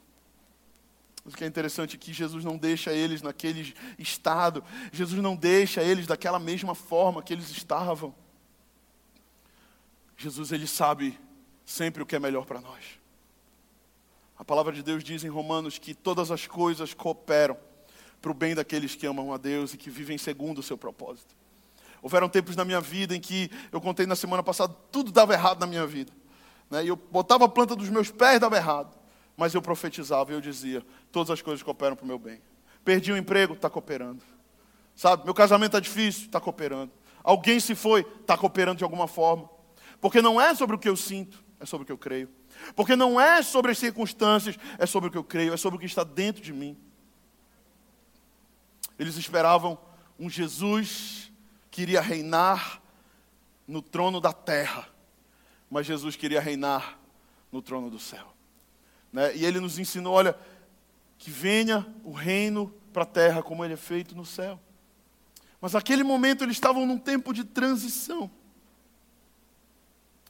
O 1.25 1.31
que 1.31 1.43
é 1.43 1.47
interessante 1.47 1.95
é 1.95 1.99
que 1.99 2.13
Jesus 2.13 2.45
não 2.45 2.55
deixa 2.55 2.93
eles 2.93 3.21
naquele 3.23 3.73
estado, 3.97 4.63
Jesus 4.91 5.21
não 5.21 5.35
deixa 5.35 5.81
eles 5.81 6.05
daquela 6.05 6.37
mesma 6.37 6.75
forma 6.75 7.23
que 7.23 7.33
eles 7.33 7.49
estavam. 7.49 8.13
Jesus, 10.15 10.51
ele 10.51 10.67
sabe 10.67 11.19
sempre 11.65 12.03
o 12.03 12.05
que 12.05 12.15
é 12.15 12.19
melhor 12.19 12.45
para 12.45 12.61
nós. 12.61 12.99
A 14.37 14.45
palavra 14.45 14.71
de 14.71 14.83
Deus 14.83 15.03
diz 15.03 15.23
em 15.23 15.29
Romanos 15.29 15.79
que 15.79 15.93
todas 15.95 16.29
as 16.29 16.45
coisas 16.45 16.93
cooperam 16.93 17.57
para 18.21 18.31
o 18.31 18.33
bem 18.33 18.53
daqueles 18.53 18.95
que 18.95 19.07
amam 19.07 19.33
a 19.33 19.37
Deus 19.37 19.73
e 19.73 19.77
que 19.77 19.89
vivem 19.89 20.17
segundo 20.17 20.59
o 20.59 20.63
seu 20.63 20.77
propósito. 20.77 21.35
Houveram 22.01 22.29
tempos 22.29 22.55
na 22.55 22.63
minha 22.63 22.79
vida 22.79 23.15
em 23.15 23.19
que, 23.19 23.49
eu 23.71 23.81
contei 23.81 24.05
na 24.05 24.15
semana 24.15 24.43
passada, 24.43 24.75
tudo 24.91 25.11
dava 25.11 25.33
errado 25.33 25.59
na 25.59 25.65
minha 25.65 25.87
vida. 25.87 26.13
Né? 26.69 26.85
E 26.85 26.87
eu 26.87 26.95
botava 26.95 27.45
a 27.45 27.49
planta 27.49 27.75
dos 27.75 27.89
meus 27.89 28.11
pés, 28.11 28.39
dava 28.39 28.55
errado. 28.55 28.95
Mas 29.37 29.53
eu 29.53 29.61
profetizava 29.61 30.31
e 30.31 30.35
eu 30.35 30.41
dizia: 30.41 30.85
todas 31.11 31.31
as 31.31 31.41
coisas 31.41 31.61
cooperam 31.61 31.95
para 31.95 32.03
o 32.03 32.07
meu 32.07 32.19
bem. 32.19 32.41
Perdi 32.83 33.11
o 33.11 33.17
emprego, 33.17 33.53
está 33.53 33.69
cooperando. 33.69 34.23
Sabe, 34.95 35.25
meu 35.25 35.33
casamento 35.33 35.71
está 35.71 35.79
difícil, 35.79 36.25
está 36.25 36.39
cooperando. 36.39 36.91
Alguém 37.23 37.59
se 37.59 37.75
foi, 37.75 38.01
está 38.21 38.37
cooperando 38.37 38.77
de 38.77 38.83
alguma 38.83 39.07
forma. 39.07 39.49
Porque 39.99 40.21
não 40.21 40.39
é 40.39 40.53
sobre 40.53 40.75
o 40.75 40.79
que 40.79 40.87
eu 40.87 40.95
sinto, 40.95 41.43
é 41.59 41.65
sobre 41.65 41.83
o 41.83 41.85
que 41.85 41.91
eu 41.91 41.97
creio. 41.97 42.29
Porque 42.75 42.95
não 42.95 43.19
é 43.19 43.41
sobre 43.41 43.71
as 43.71 43.77
circunstâncias, 43.77 44.57
é 44.77 44.85
sobre 44.85 45.09
o 45.09 45.11
que 45.11 45.17
eu 45.17 45.23
creio, 45.23 45.53
é 45.53 45.57
sobre 45.57 45.77
o 45.77 45.79
que 45.79 45.85
está 45.85 46.03
dentro 46.03 46.41
de 46.41 46.53
mim. 46.53 46.77
Eles 48.97 49.17
esperavam 49.17 49.77
um 50.17 50.29
Jesus 50.29 51.31
queria 51.69 51.99
reinar 51.99 52.81
no 53.67 53.81
trono 53.81 54.21
da 54.21 54.31
terra, 54.31 54.87
mas 55.69 55.85
Jesus 55.85 56.15
queria 56.15 56.39
reinar 56.39 56.97
no 57.51 57.61
trono 57.61 57.89
do 57.89 57.99
céu. 57.99 58.34
Né? 59.15 59.33
E 59.33 59.45
ele 59.45 59.61
nos 59.61 59.79
ensinou: 59.79 60.13
olha, 60.13 60.37
que 61.17 61.31
venha 61.31 61.87
o 62.03 62.11
reino 62.11 62.67
para 62.91 63.03
a 63.03 63.05
terra 63.05 63.41
como 63.41 63.63
ele 63.63 63.73
é 63.73 63.77
feito 63.77 64.13
no 64.13 64.25
céu. 64.25 64.59
Mas 65.61 65.71
naquele 65.71 66.03
momento 66.03 66.43
eles 66.43 66.57
estavam 66.57 66.85
num 66.85 66.97
tempo 66.97 67.33
de 67.33 67.45
transição. 67.45 68.29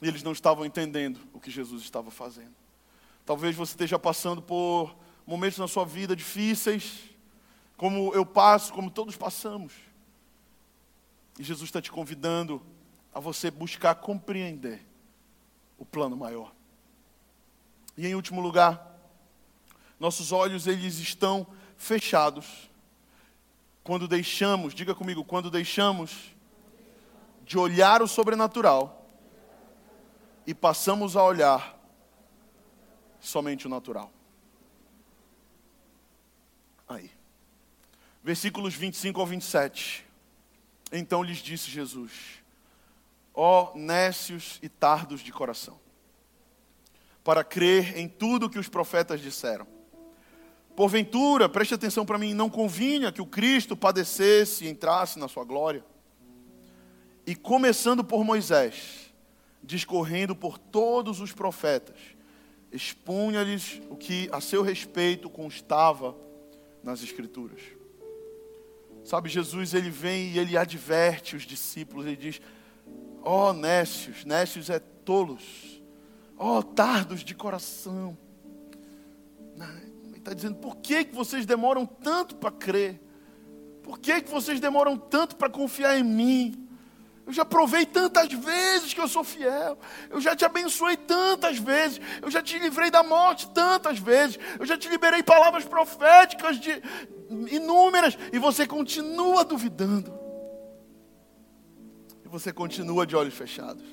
E 0.00 0.06
eles 0.06 0.22
não 0.22 0.30
estavam 0.30 0.64
entendendo 0.64 1.18
o 1.32 1.40
que 1.40 1.50
Jesus 1.50 1.82
estava 1.82 2.12
fazendo. 2.12 2.54
Talvez 3.24 3.56
você 3.56 3.72
esteja 3.72 3.98
passando 3.98 4.40
por 4.40 4.94
momentos 5.26 5.58
na 5.58 5.66
sua 5.66 5.84
vida 5.84 6.14
difíceis, 6.14 7.10
como 7.76 8.14
eu 8.14 8.24
passo, 8.24 8.72
como 8.72 8.88
todos 8.88 9.16
passamos. 9.16 9.72
E 11.40 11.42
Jesus 11.42 11.68
está 11.68 11.82
te 11.82 11.90
convidando 11.90 12.62
a 13.12 13.18
você 13.18 13.50
buscar 13.50 13.96
compreender 13.96 14.86
o 15.76 15.84
plano 15.84 16.16
maior. 16.16 16.55
E 17.96 18.06
em 18.06 18.14
último 18.14 18.40
lugar, 18.40 18.94
nossos 19.98 20.32
olhos 20.32 20.66
eles 20.66 20.98
estão 20.98 21.46
fechados 21.76 22.70
quando 23.82 24.08
deixamos, 24.08 24.74
diga 24.74 24.94
comigo, 24.94 25.24
quando 25.24 25.50
deixamos 25.50 26.34
de 27.44 27.56
olhar 27.56 28.02
o 28.02 28.08
sobrenatural 28.08 29.06
e 30.46 30.52
passamos 30.52 31.16
a 31.16 31.22
olhar 31.22 31.78
somente 33.20 33.66
o 33.66 33.70
natural. 33.70 34.12
Aí. 36.88 37.10
Versículos 38.22 38.74
25 38.74 39.20
ao 39.20 39.26
27. 39.26 40.04
Então 40.92 41.22
lhes 41.22 41.38
disse 41.38 41.70
Jesus: 41.70 42.42
Ó 43.32 43.72
nécios 43.76 44.58
e 44.62 44.68
tardos 44.68 45.20
de 45.20 45.32
coração, 45.32 45.78
para 47.26 47.42
crer 47.42 47.98
em 47.98 48.06
tudo 48.06 48.48
que 48.48 48.56
os 48.56 48.68
profetas 48.68 49.20
disseram. 49.20 49.66
Porventura, 50.76 51.48
preste 51.48 51.74
atenção 51.74 52.06
para 52.06 52.18
mim, 52.18 52.32
não 52.32 52.48
convinha 52.48 53.10
que 53.10 53.20
o 53.20 53.26
Cristo 53.26 53.76
padecesse 53.76 54.64
e 54.64 54.68
entrasse 54.68 55.18
na 55.18 55.26
sua 55.26 55.42
glória. 55.42 55.84
E 57.26 57.34
começando 57.34 58.04
por 58.04 58.22
Moisés, 58.22 59.12
discorrendo 59.60 60.36
por 60.36 60.56
todos 60.56 61.18
os 61.20 61.32
profetas, 61.32 61.96
expunha-lhes 62.70 63.82
o 63.90 63.96
que 63.96 64.28
a 64.30 64.40
seu 64.40 64.62
respeito 64.62 65.28
constava 65.28 66.16
nas 66.80 67.02
Escrituras. 67.02 67.60
Sabe, 69.04 69.28
Jesus 69.28 69.74
ele 69.74 69.90
vem 69.90 70.28
e 70.30 70.38
ele 70.38 70.56
adverte 70.56 71.34
os 71.34 71.42
discípulos, 71.42 72.06
ele 72.06 72.14
diz: 72.14 72.40
Ó 73.20 73.50
oh, 73.50 73.52
nécios, 73.52 74.24
nécios 74.24 74.70
é 74.70 74.78
tolos, 74.78 75.75
ó 76.36 76.58
oh, 76.58 76.62
tardos 76.62 77.24
de 77.24 77.34
coração. 77.34 78.16
Ele 80.04 80.18
está 80.18 80.34
dizendo: 80.34 80.56
por 80.56 80.76
que, 80.76 81.04
que 81.04 81.14
vocês 81.14 81.46
demoram 81.46 81.86
tanto 81.86 82.36
para 82.36 82.50
crer? 82.50 83.00
Por 83.82 83.98
que, 83.98 84.20
que 84.20 84.30
vocês 84.30 84.58
demoram 84.58 84.96
tanto 84.96 85.36
para 85.36 85.48
confiar 85.48 85.98
em 85.98 86.02
mim? 86.02 86.68
Eu 87.26 87.32
já 87.32 87.44
provei 87.44 87.84
tantas 87.84 88.32
vezes 88.32 88.94
que 88.94 89.00
eu 89.00 89.08
sou 89.08 89.24
fiel. 89.24 89.76
Eu 90.08 90.20
já 90.20 90.36
te 90.36 90.44
abençoei 90.44 90.96
tantas 90.96 91.58
vezes. 91.58 92.00
Eu 92.22 92.30
já 92.30 92.40
te 92.40 92.56
livrei 92.56 92.88
da 92.88 93.02
morte 93.02 93.50
tantas 93.50 93.98
vezes. 93.98 94.38
Eu 94.58 94.64
já 94.64 94.78
te 94.78 94.88
liberei 94.88 95.24
palavras 95.24 95.64
proféticas 95.64 96.60
de 96.60 96.80
inúmeras. 97.50 98.16
E 98.32 98.38
você 98.38 98.64
continua 98.64 99.44
duvidando. 99.44 100.16
E 102.24 102.28
você 102.28 102.52
continua 102.52 103.04
de 103.04 103.16
olhos 103.16 103.34
fechados. 103.34 103.84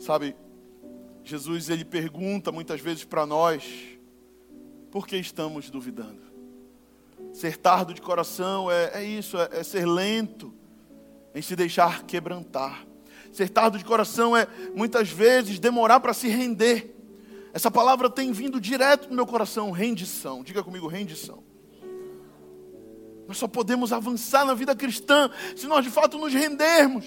Sabe, 0.00 0.34
Jesus 1.28 1.68
ele 1.68 1.84
pergunta 1.84 2.50
muitas 2.50 2.80
vezes 2.80 3.04
para 3.04 3.26
nós: 3.26 3.62
por 4.90 5.06
que 5.06 5.14
estamos 5.16 5.68
duvidando? 5.68 6.22
Ser 7.34 7.58
tardo 7.58 7.92
de 7.92 8.00
coração 8.00 8.70
é, 8.70 8.92
é 8.94 9.04
isso, 9.04 9.36
é, 9.36 9.48
é 9.52 9.62
ser 9.62 9.86
lento 9.86 10.54
em 11.34 11.42
se 11.42 11.54
deixar 11.54 12.04
quebrantar. 12.04 12.86
Ser 13.30 13.50
tardo 13.50 13.76
de 13.76 13.84
coração 13.84 14.34
é 14.34 14.46
muitas 14.74 15.10
vezes 15.10 15.58
demorar 15.58 16.00
para 16.00 16.14
se 16.14 16.28
render. 16.28 16.96
Essa 17.52 17.70
palavra 17.70 18.08
tem 18.08 18.32
vindo 18.32 18.58
direto 18.58 19.10
no 19.10 19.14
meu 19.14 19.26
coração, 19.26 19.70
rendição. 19.70 20.42
Diga 20.42 20.64
comigo, 20.64 20.86
rendição. 20.86 21.44
Nós 23.26 23.36
só 23.36 23.46
podemos 23.46 23.92
avançar 23.92 24.46
na 24.46 24.54
vida 24.54 24.74
cristã 24.74 25.30
se 25.54 25.66
nós 25.66 25.84
de 25.84 25.90
fato 25.90 26.16
nos 26.16 26.32
rendermos. 26.32 27.04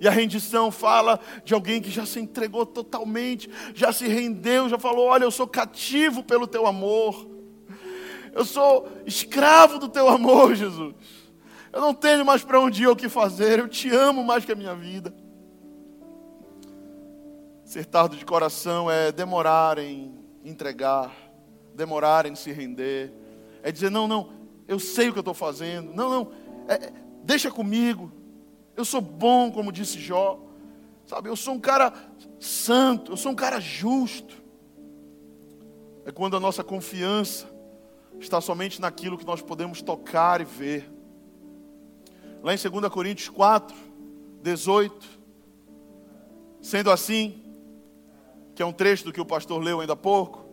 E 0.00 0.08
a 0.08 0.10
rendição 0.10 0.70
fala 0.70 1.20
de 1.44 1.54
alguém 1.54 1.80
que 1.80 1.90
já 1.90 2.04
se 2.04 2.20
entregou 2.20 2.66
totalmente, 2.66 3.48
já 3.74 3.92
se 3.92 4.06
rendeu, 4.06 4.68
já 4.68 4.78
falou: 4.78 5.06
Olha, 5.06 5.24
eu 5.24 5.30
sou 5.30 5.46
cativo 5.46 6.22
pelo 6.22 6.46
teu 6.46 6.66
amor, 6.66 7.28
eu 8.32 8.44
sou 8.44 8.88
escravo 9.06 9.78
do 9.78 9.88
teu 9.88 10.08
amor, 10.08 10.54
Jesus. 10.56 10.94
Eu 11.72 11.80
não 11.80 11.92
tenho 11.92 12.24
mais 12.24 12.44
para 12.44 12.60
onde 12.60 12.82
ir 12.82 12.86
ou 12.86 12.92
o 12.92 12.96
que 12.96 13.08
fazer. 13.08 13.58
Eu 13.58 13.68
te 13.68 13.88
amo 13.90 14.22
mais 14.22 14.44
que 14.44 14.52
a 14.52 14.54
minha 14.54 14.74
vida. 14.74 15.14
Ser 17.64 17.84
tardo 17.84 18.16
de 18.16 18.24
coração 18.24 18.90
é 18.90 19.10
demorar 19.10 19.78
em 19.78 20.14
entregar, 20.44 21.12
demorar 21.74 22.26
em 22.26 22.34
se 22.36 22.52
render. 22.52 23.12
É 23.62 23.72
dizer, 23.72 23.90
não, 23.90 24.06
não, 24.06 24.30
eu 24.68 24.78
sei 24.78 25.08
o 25.08 25.12
que 25.12 25.18
eu 25.18 25.22
estou 25.22 25.34
fazendo. 25.34 25.92
Não, 25.92 26.08
não, 26.08 26.32
é, 26.68 26.92
deixa 27.24 27.50
comigo. 27.50 28.12
Eu 28.76 28.84
sou 28.84 29.00
bom, 29.00 29.50
como 29.50 29.72
disse 29.72 29.98
Jó. 30.00 30.40
Sabe, 31.06 31.28
eu 31.28 31.36
sou 31.36 31.54
um 31.54 31.60
cara 31.60 31.92
santo, 32.40 33.12
eu 33.12 33.16
sou 33.16 33.32
um 33.32 33.34
cara 33.34 33.60
justo. 33.60 34.42
É 36.04 36.10
quando 36.10 36.36
a 36.36 36.40
nossa 36.40 36.64
confiança 36.64 37.48
está 38.18 38.40
somente 38.40 38.80
naquilo 38.80 39.18
que 39.18 39.26
nós 39.26 39.42
podemos 39.42 39.82
tocar 39.82 40.40
e 40.40 40.44
ver 40.44 40.90
lá 42.42 42.52
em 42.54 42.58
2 42.58 42.88
Coríntios 42.92 43.28
4, 43.30 43.74
18. 44.42 45.24
Sendo 46.60 46.90
assim, 46.90 47.42
que 48.54 48.62
é 48.62 48.66
um 48.66 48.72
trecho 48.72 49.04
do 49.04 49.12
que 49.12 49.20
o 49.20 49.26
pastor 49.26 49.62
leu 49.62 49.80
ainda 49.80 49.94
há 49.94 49.96
pouco, 49.96 50.44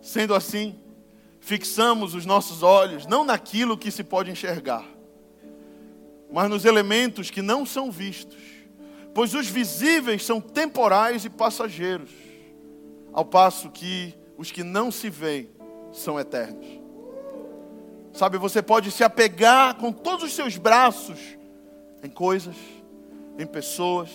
sendo 0.00 0.34
assim, 0.34 0.78
fixamos 1.40 2.14
os 2.14 2.26
nossos 2.26 2.62
olhos 2.62 3.06
não 3.06 3.24
naquilo 3.24 3.76
que 3.76 3.90
se 3.90 4.02
pode 4.02 4.30
enxergar, 4.30 4.84
mas 6.32 6.48
nos 6.50 6.64
elementos 6.64 7.30
que 7.30 7.42
não 7.42 7.64
são 7.64 7.90
vistos, 7.90 8.38
pois 9.14 9.34
os 9.34 9.48
visíveis 9.48 10.24
são 10.24 10.40
temporais 10.40 11.24
e 11.24 11.30
passageiros, 11.30 12.10
ao 13.12 13.24
passo 13.24 13.70
que 13.70 14.14
os 14.36 14.52
que 14.52 14.62
não 14.62 14.90
se 14.90 15.10
veem 15.10 15.50
são 15.92 16.18
eternos. 16.18 16.66
Sabe, 18.12 18.36
você 18.38 18.62
pode 18.62 18.90
se 18.90 19.04
apegar 19.04 19.76
com 19.76 19.92
todos 19.92 20.24
os 20.24 20.32
seus 20.32 20.56
braços 20.56 21.18
em 22.02 22.10
coisas, 22.10 22.56
em 23.38 23.46
pessoas, 23.46 24.10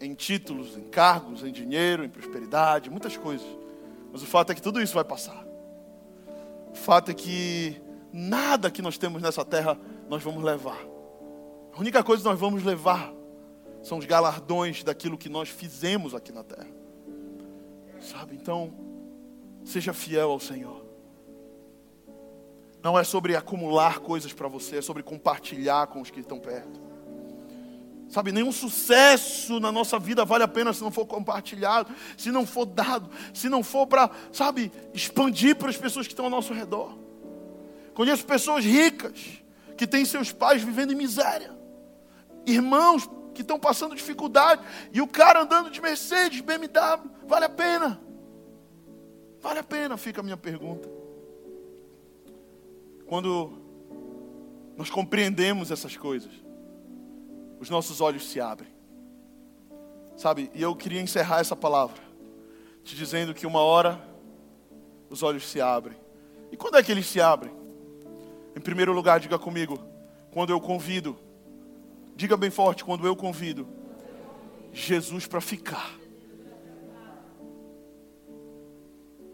em 0.00 0.14
títulos, 0.14 0.76
em 0.76 0.84
cargos, 0.84 1.44
em 1.44 1.52
dinheiro, 1.52 2.04
em 2.04 2.08
prosperidade, 2.08 2.90
muitas 2.90 3.16
coisas. 3.16 3.46
Mas 4.12 4.22
o 4.22 4.26
fato 4.26 4.50
é 4.50 4.54
que 4.54 4.62
tudo 4.62 4.80
isso 4.80 4.94
vai 4.94 5.04
passar. 5.04 5.44
O 6.70 6.74
fato 6.74 7.10
é 7.10 7.14
que 7.14 7.80
nada 8.12 8.70
que 8.70 8.82
nós 8.82 8.98
temos 8.98 9.22
nessa 9.22 9.44
terra 9.44 9.78
nós 10.12 10.22
vamos 10.22 10.44
levar. 10.44 10.78
A 11.72 11.80
única 11.80 12.04
coisa 12.04 12.22
que 12.22 12.28
nós 12.28 12.38
vamos 12.38 12.62
levar 12.62 13.14
são 13.82 13.96
os 13.96 14.04
galardões 14.04 14.84
daquilo 14.84 15.16
que 15.16 15.30
nós 15.30 15.48
fizemos 15.48 16.14
aqui 16.14 16.30
na 16.30 16.44
terra. 16.44 16.68
Sabe? 17.98 18.34
Então, 18.34 18.74
seja 19.64 19.94
fiel 19.94 20.30
ao 20.30 20.38
Senhor. 20.38 20.84
Não 22.82 22.98
é 22.98 23.04
sobre 23.04 23.34
acumular 23.34 24.00
coisas 24.00 24.34
para 24.34 24.48
você, 24.48 24.76
é 24.76 24.82
sobre 24.82 25.02
compartilhar 25.02 25.86
com 25.86 26.02
os 26.02 26.10
que 26.10 26.20
estão 26.20 26.38
perto. 26.38 26.78
Sabe, 28.10 28.32
nenhum 28.32 28.52
sucesso 28.52 29.58
na 29.60 29.72
nossa 29.72 29.98
vida 29.98 30.26
vale 30.26 30.44
a 30.44 30.48
pena 30.48 30.74
se 30.74 30.82
não 30.82 30.90
for 30.90 31.06
compartilhado, 31.06 31.90
se 32.18 32.30
não 32.30 32.44
for 32.44 32.66
dado, 32.66 33.08
se 33.32 33.48
não 33.48 33.62
for 33.62 33.86
para, 33.86 34.10
sabe, 34.30 34.70
expandir 34.92 35.56
para 35.56 35.70
as 35.70 35.78
pessoas 35.78 36.06
que 36.06 36.12
estão 36.12 36.26
ao 36.26 36.30
nosso 36.30 36.52
redor. 36.52 36.98
Conheço 37.94 38.26
pessoas 38.26 38.62
ricas 38.62 39.42
que 39.82 39.86
têm 39.88 40.04
seus 40.04 40.30
pais 40.30 40.62
vivendo 40.62 40.92
em 40.92 40.94
miséria, 40.94 41.50
irmãos 42.46 43.10
que 43.34 43.40
estão 43.40 43.58
passando 43.58 43.96
dificuldade, 43.96 44.62
e 44.92 45.00
o 45.00 45.08
cara 45.08 45.42
andando 45.42 45.72
de 45.72 45.80
Mercedes, 45.80 46.40
BMW, 46.40 47.10
vale 47.26 47.46
a 47.46 47.48
pena? 47.48 48.00
Vale 49.40 49.58
a 49.58 49.64
pena, 49.64 49.96
fica 49.96 50.20
a 50.20 50.22
minha 50.22 50.36
pergunta. 50.36 50.88
Quando 53.08 53.58
nós 54.76 54.88
compreendemos 54.88 55.72
essas 55.72 55.96
coisas, 55.96 56.30
os 57.58 57.68
nossos 57.68 58.00
olhos 58.00 58.30
se 58.30 58.40
abrem. 58.40 58.72
Sabe, 60.16 60.48
e 60.54 60.62
eu 60.62 60.76
queria 60.76 61.00
encerrar 61.00 61.40
essa 61.40 61.56
palavra 61.56 62.00
te 62.84 62.94
dizendo 62.94 63.34
que 63.34 63.48
uma 63.48 63.60
hora 63.60 64.00
os 65.10 65.24
olhos 65.24 65.44
se 65.44 65.60
abrem. 65.60 65.96
E 66.52 66.56
quando 66.56 66.76
é 66.76 66.84
que 66.84 66.92
eles 66.92 67.06
se 67.06 67.20
abrem? 67.20 67.61
Em 68.56 68.60
primeiro 68.60 68.92
lugar, 68.92 69.20
diga 69.20 69.38
comigo, 69.38 69.78
quando 70.30 70.50
eu 70.50 70.60
convido, 70.60 71.18
diga 72.14 72.36
bem 72.36 72.50
forte, 72.50 72.84
quando 72.84 73.06
eu 73.06 73.16
convido 73.16 73.68
Jesus 74.72 75.26
para 75.26 75.40
ficar. 75.40 75.92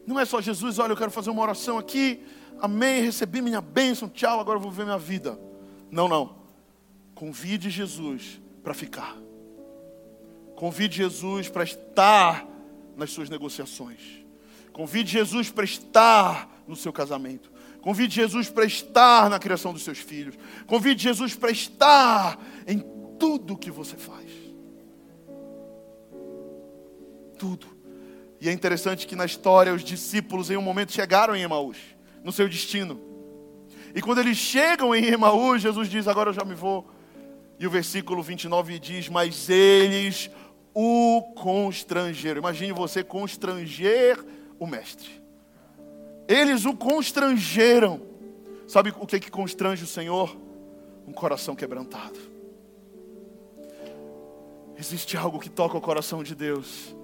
Não 0.06 0.18
é 0.18 0.24
só 0.24 0.40
Jesus, 0.40 0.78
olha, 0.78 0.92
eu 0.92 0.96
quero 0.96 1.10
fazer 1.10 1.30
uma 1.30 1.42
oração 1.42 1.76
aqui, 1.76 2.24
amém, 2.60 3.02
recebi 3.02 3.42
minha 3.42 3.60
bênção, 3.60 4.08
tchau, 4.08 4.40
agora 4.40 4.56
eu 4.56 4.62
vou 4.62 4.70
viver 4.70 4.84
minha 4.84 4.98
vida. 4.98 5.38
Não, 5.90 6.08
não. 6.08 6.36
Convide 7.14 7.68
Jesus 7.68 8.40
para 8.62 8.72
ficar. 8.72 9.16
Convide 10.56 10.96
Jesus 10.96 11.48
para 11.48 11.62
estar 11.62 12.46
nas 12.96 13.10
suas 13.10 13.28
negociações. 13.28 14.00
Convide 14.72 15.12
Jesus 15.12 15.50
para 15.50 15.64
estar 15.64 16.62
no 16.66 16.74
seu 16.74 16.92
casamento. 16.92 17.50
Convide 17.80 18.14
Jesus 18.14 18.50
para 18.50 18.64
estar 18.64 19.30
na 19.30 19.38
criação 19.38 19.72
dos 19.72 19.82
seus 19.82 19.98
filhos. 19.98 20.36
Convide 20.66 21.02
Jesus 21.02 21.34
para 21.34 21.50
estar 21.50 22.38
em 22.66 22.80
tudo 23.18 23.56
que 23.56 23.70
você 23.70 23.96
faz. 23.96 24.30
Tudo. 27.38 27.66
E 28.40 28.48
é 28.48 28.52
interessante 28.52 29.06
que 29.06 29.16
na 29.16 29.24
história 29.24 29.72
os 29.72 29.82
discípulos 29.82 30.50
em 30.50 30.56
um 30.56 30.62
momento 30.62 30.92
chegaram 30.92 31.34
em 31.34 31.42
Emaús, 31.42 31.76
no 32.22 32.32
seu 32.32 32.48
destino. 32.48 33.00
E 33.94 34.00
quando 34.00 34.18
eles 34.18 34.36
chegam 34.36 34.94
em 34.94 35.06
Emaús, 35.06 35.62
Jesus 35.62 35.88
diz: 35.88 36.06
Agora 36.06 36.30
eu 36.30 36.34
já 36.34 36.44
me 36.44 36.54
vou. 36.54 36.88
E 37.58 37.66
o 37.66 37.70
versículo 37.70 38.22
29 38.22 38.78
diz: 38.78 39.08
Mas 39.08 39.48
eles 39.48 40.30
o 40.74 41.32
constrangeram. 41.34 42.38
Imagine 42.38 42.72
você 42.72 43.02
constranger 43.02 44.24
o 44.58 44.66
mestre. 44.66 45.27
Eles 46.28 46.66
o 46.66 46.76
constrangeram. 46.76 48.02
Sabe 48.66 48.92
o 49.00 49.06
que, 49.06 49.18
que 49.18 49.30
constrange 49.30 49.82
o 49.82 49.86
Senhor? 49.86 50.36
Um 51.06 51.12
coração 51.12 51.56
quebrantado. 51.56 52.18
Existe 54.78 55.16
algo 55.16 55.40
que 55.40 55.48
toca 55.48 55.78
o 55.78 55.80
coração 55.80 56.22
de 56.22 56.34
Deus. 56.34 56.94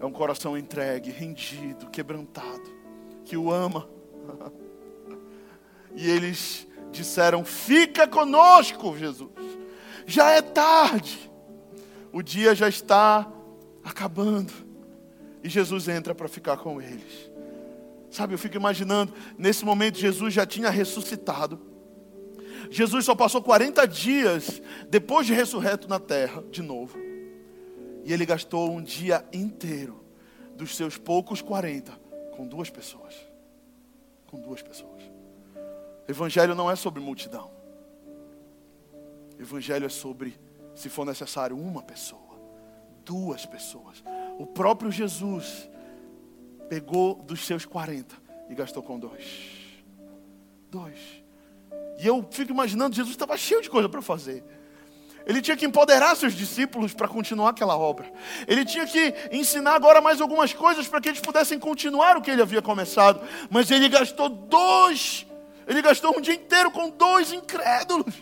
É 0.00 0.06
um 0.06 0.10
coração 0.10 0.56
entregue, 0.56 1.10
rendido, 1.10 1.90
quebrantado, 1.90 2.68
que 3.24 3.36
o 3.36 3.52
ama. 3.52 3.88
E 5.92 6.08
eles 6.08 6.68
disseram: 6.92 7.44
Fica 7.44 8.06
conosco, 8.06 8.96
Jesus. 8.96 9.30
Já 10.06 10.30
é 10.30 10.40
tarde. 10.40 11.30
O 12.12 12.22
dia 12.22 12.54
já 12.54 12.68
está 12.68 13.30
acabando. 13.82 14.52
E 15.42 15.48
Jesus 15.48 15.88
entra 15.88 16.14
para 16.14 16.28
ficar 16.28 16.58
com 16.58 16.80
eles. 16.80 17.29
Sabe, 18.10 18.34
eu 18.34 18.38
fico 18.38 18.56
imaginando, 18.56 19.14
nesse 19.38 19.64
momento 19.64 19.98
Jesus 19.98 20.34
já 20.34 20.44
tinha 20.44 20.68
ressuscitado. 20.68 21.60
Jesus 22.68 23.04
só 23.04 23.14
passou 23.14 23.40
40 23.40 23.86
dias 23.86 24.60
depois 24.88 25.26
de 25.26 25.32
ressurreto 25.32 25.88
na 25.88 26.00
terra, 26.00 26.42
de 26.50 26.60
novo. 26.60 26.98
E 28.04 28.12
ele 28.12 28.26
gastou 28.26 28.72
um 28.72 28.82
dia 28.82 29.24
inteiro 29.32 30.04
dos 30.56 30.76
seus 30.76 30.98
poucos 30.98 31.40
40 31.40 31.92
com 32.36 32.46
duas 32.46 32.68
pessoas. 32.68 33.14
Com 34.26 34.40
duas 34.40 34.60
pessoas. 34.60 35.02
Evangelho 36.08 36.54
não 36.54 36.70
é 36.70 36.74
sobre 36.74 37.00
multidão. 37.00 37.50
Evangelho 39.38 39.86
é 39.86 39.88
sobre, 39.88 40.38
se 40.74 40.88
for 40.88 41.06
necessário, 41.06 41.56
uma 41.56 41.82
pessoa, 41.82 42.38
duas 43.04 43.46
pessoas. 43.46 44.02
O 44.38 44.46
próprio 44.46 44.90
Jesus 44.90 45.69
pegou 46.70 47.16
dos 47.16 47.44
seus 47.44 47.66
40 47.66 48.14
e 48.48 48.54
gastou 48.54 48.80
com 48.80 48.96
dois. 48.96 49.24
Dois. 50.70 50.98
E 51.98 52.06
eu 52.06 52.24
fico 52.30 52.52
imaginando, 52.52 52.94
Jesus 52.94 53.12
estava 53.12 53.36
cheio 53.36 53.60
de 53.60 53.68
coisa 53.68 53.88
para 53.88 54.00
fazer. 54.00 54.44
Ele 55.26 55.42
tinha 55.42 55.56
que 55.56 55.66
empoderar 55.66 56.14
seus 56.14 56.32
discípulos 56.32 56.94
para 56.94 57.08
continuar 57.08 57.50
aquela 57.50 57.76
obra. 57.76 58.10
Ele 58.46 58.64
tinha 58.64 58.86
que 58.86 59.12
ensinar 59.32 59.74
agora 59.74 60.00
mais 60.00 60.20
algumas 60.20 60.52
coisas 60.52 60.86
para 60.86 61.00
que 61.00 61.08
eles 61.08 61.20
pudessem 61.20 61.58
continuar 61.58 62.16
o 62.16 62.22
que 62.22 62.30
ele 62.30 62.40
havia 62.40 62.62
começado. 62.62 63.20
Mas 63.50 63.68
ele 63.70 63.88
gastou 63.88 64.28
dois, 64.28 65.26
ele 65.66 65.82
gastou 65.82 66.16
um 66.16 66.20
dia 66.20 66.34
inteiro 66.34 66.70
com 66.70 66.88
dois 66.88 67.32
incrédulos. 67.32 68.14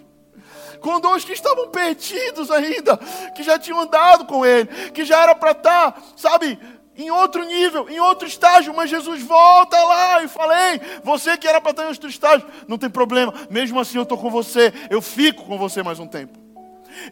Com 0.81 1.01
dois 1.01 1.25
que 1.25 1.33
estavam 1.33 1.69
perdidos 1.71 2.51
ainda, 2.51 2.97
que 3.35 3.43
já 3.43 3.59
tinham 3.59 3.81
andado 3.81 4.25
com 4.27 4.47
ele, 4.47 4.67
que 4.93 5.05
já 5.05 5.23
era 5.23 5.35
para 5.35 5.51
estar, 5.51 5.93
tá, 5.93 6.03
sabe, 6.17 6.59
em 6.99 7.11
outro 7.13 7.45
nível, 7.45 7.89
em 7.89 8.01
outro 8.01 8.27
estágio, 8.27 8.75
mas 8.75 8.91
Jesus 8.91 9.23
volta 9.23 9.81
lá 9.85 10.25
e 10.25 10.29
falei, 10.29 10.81
você 11.05 11.39
que 11.39 11.47
era 11.47 11.61
para 11.61 11.71
estar 11.71 11.85
em 11.85 11.89
outro 11.91 12.09
estágio, 12.09 12.45
não 12.67 12.77
tem 12.77 12.91
problema, 12.91 13.33
mesmo 13.49 13.79
assim 13.79 13.99
eu 13.99 14.03
estou 14.03 14.19
com 14.19 14.29
você, 14.29 14.73
eu 14.91 15.01
fico 15.01 15.45
com 15.45 15.57
você 15.57 15.81
mais 15.81 16.01
um 16.01 16.09
tempo, 16.09 16.37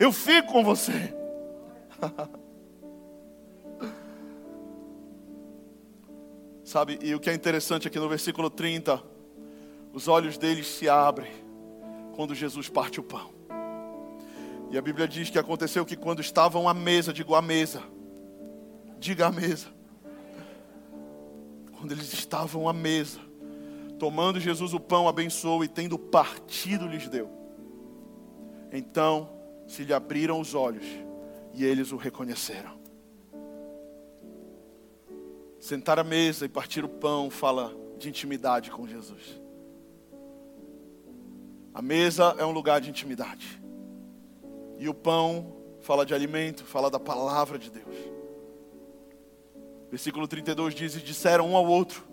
eu 0.01 0.11
fico 0.11 0.53
com 0.53 0.65
você. 0.65 1.15
Sabe, 6.65 6.99
e 7.01 7.15
o 7.15 7.21
que 7.21 7.31
é 7.31 7.35
interessante 7.35 7.87
aqui 7.87 8.01
no 8.01 8.09
versículo 8.09 8.51
30, 8.51 9.01
os 9.93 10.09
olhos 10.09 10.37
deles 10.37 10.67
se 10.67 10.89
abrem 10.89 11.31
quando 12.17 12.35
Jesus 12.35 12.69
parte 12.69 12.99
o 12.99 13.05
pão. 13.05 13.31
E 14.69 14.77
a 14.77 14.83
Bíblia 14.83 15.07
diz 15.07 15.31
que 15.31 15.39
aconteceu 15.39 15.87
que 15.87 15.95
quando 15.95 16.21
estavam 16.21 16.69
à 16.69 16.75
mesa, 16.75 17.13
digo 17.13 17.37
à 17.37 17.41
mesa, 17.41 17.85
diga 18.99 19.29
à 19.29 19.31
mesa, 19.31 19.76
quando 21.87 21.93
eles 21.93 22.13
estavam 22.13 22.69
à 22.69 22.73
mesa, 22.73 23.21
tomando 23.97 24.41
Jesus 24.41 24.75
o 24.75 24.81
pão, 24.81 25.07
abençoou 25.07 25.63
e 25.63 25.69
tendo 25.69 25.97
partido 25.97 26.89
lhes 26.89 27.09
deu. 27.09 27.31
Então 28.73 29.31
se 29.69 29.85
lhe 29.85 29.95
abriram 29.95 30.41
os 30.41 30.53
olhos 30.53 30.85
e 31.55 31.65
eles 31.65 31.93
o 31.93 31.97
reconheceram. 31.97 32.77
Sentar 35.61 36.01
à 36.01 36.03
mesa 36.03 36.45
e 36.45 36.49
partir 36.49 36.85
o 36.85 36.89
pão 36.89 37.31
fala 37.31 37.73
de 38.01 38.09
intimidade 38.09 38.69
com 38.73 38.85
Jesus. 38.85 39.41
A 41.73 41.81
mesa 41.81 42.35
é 42.37 42.45
um 42.45 42.51
lugar 42.51 42.81
de 42.81 42.91
intimidade. 42.91 43.63
E 44.77 44.89
o 44.89 44.95
pão 44.95 45.55
fala 45.83 46.05
de 46.05 46.13
alimento, 46.13 46.65
fala 46.65 46.91
da 46.91 46.99
palavra 46.99 47.57
de 47.57 47.71
Deus. 47.71 48.16
Versículo 49.97 50.29
32 50.29 50.75
diz: 50.75 50.95
E 50.95 51.01
disseram 51.01 51.53
um 51.53 51.57
ao 51.57 51.65
outro: 51.65 52.07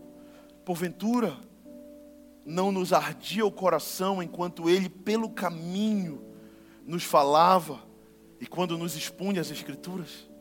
Porventura, 0.63 1.35
não 2.45 2.71
nos 2.71 2.93
ardia 2.93 3.45
o 3.45 3.51
coração 3.51 4.23
enquanto 4.23 4.69
ele, 4.69 4.87
pelo 4.87 5.29
caminho, 5.29 6.23
nos 6.87 7.03
falava 7.03 7.83
e 8.39 8.47
quando 8.47 8.77
nos 8.77 8.95
expunha 8.95 9.41
as 9.41 9.51
Escrituras? 9.51 10.31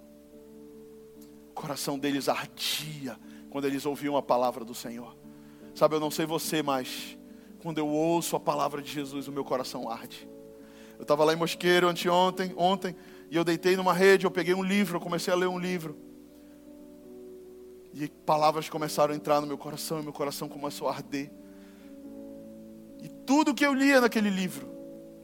O 1.50 1.52
coração 1.52 1.98
deles 1.98 2.28
ardia 2.28 3.18
quando 3.50 3.64
eles 3.64 3.84
ouviam 3.86 4.16
a 4.16 4.22
palavra 4.22 4.64
do 4.64 4.72
Senhor. 4.72 5.16
Sabe, 5.74 5.96
eu 5.96 6.00
não 6.00 6.12
sei 6.12 6.24
você, 6.24 6.62
mas 6.62 7.18
quando 7.60 7.78
eu 7.78 7.88
ouço 7.88 8.36
a 8.36 8.40
palavra 8.40 8.80
de 8.80 8.92
Jesus, 8.92 9.26
o 9.26 9.32
meu 9.32 9.44
coração 9.44 9.90
arde. 9.90 10.28
Eu 10.96 11.02
estava 11.02 11.24
lá 11.24 11.32
em 11.32 11.36
Mosqueiro 11.36 11.88
anteontem, 11.88 12.54
ontem, 12.56 12.94
e 13.28 13.34
eu 13.34 13.42
deitei 13.42 13.74
numa 13.74 13.92
rede, 13.92 14.26
eu 14.26 14.30
peguei 14.30 14.54
um 14.54 14.62
livro, 14.62 14.98
eu 14.98 15.00
comecei 15.00 15.32
a 15.32 15.36
ler 15.36 15.48
um 15.48 15.58
livro. 15.58 16.11
E 17.94 18.08
palavras 18.08 18.68
começaram 18.68 19.12
a 19.12 19.16
entrar 19.16 19.40
no 19.40 19.46
meu 19.46 19.58
coração 19.58 20.00
e 20.00 20.02
meu 20.02 20.12
coração 20.12 20.48
começou 20.48 20.88
a 20.88 20.92
arder. 20.92 21.30
E 23.02 23.08
tudo 23.26 23.54
que 23.54 23.66
eu 23.66 23.74
lia 23.74 24.00
naquele 24.00 24.30
livro, 24.30 24.68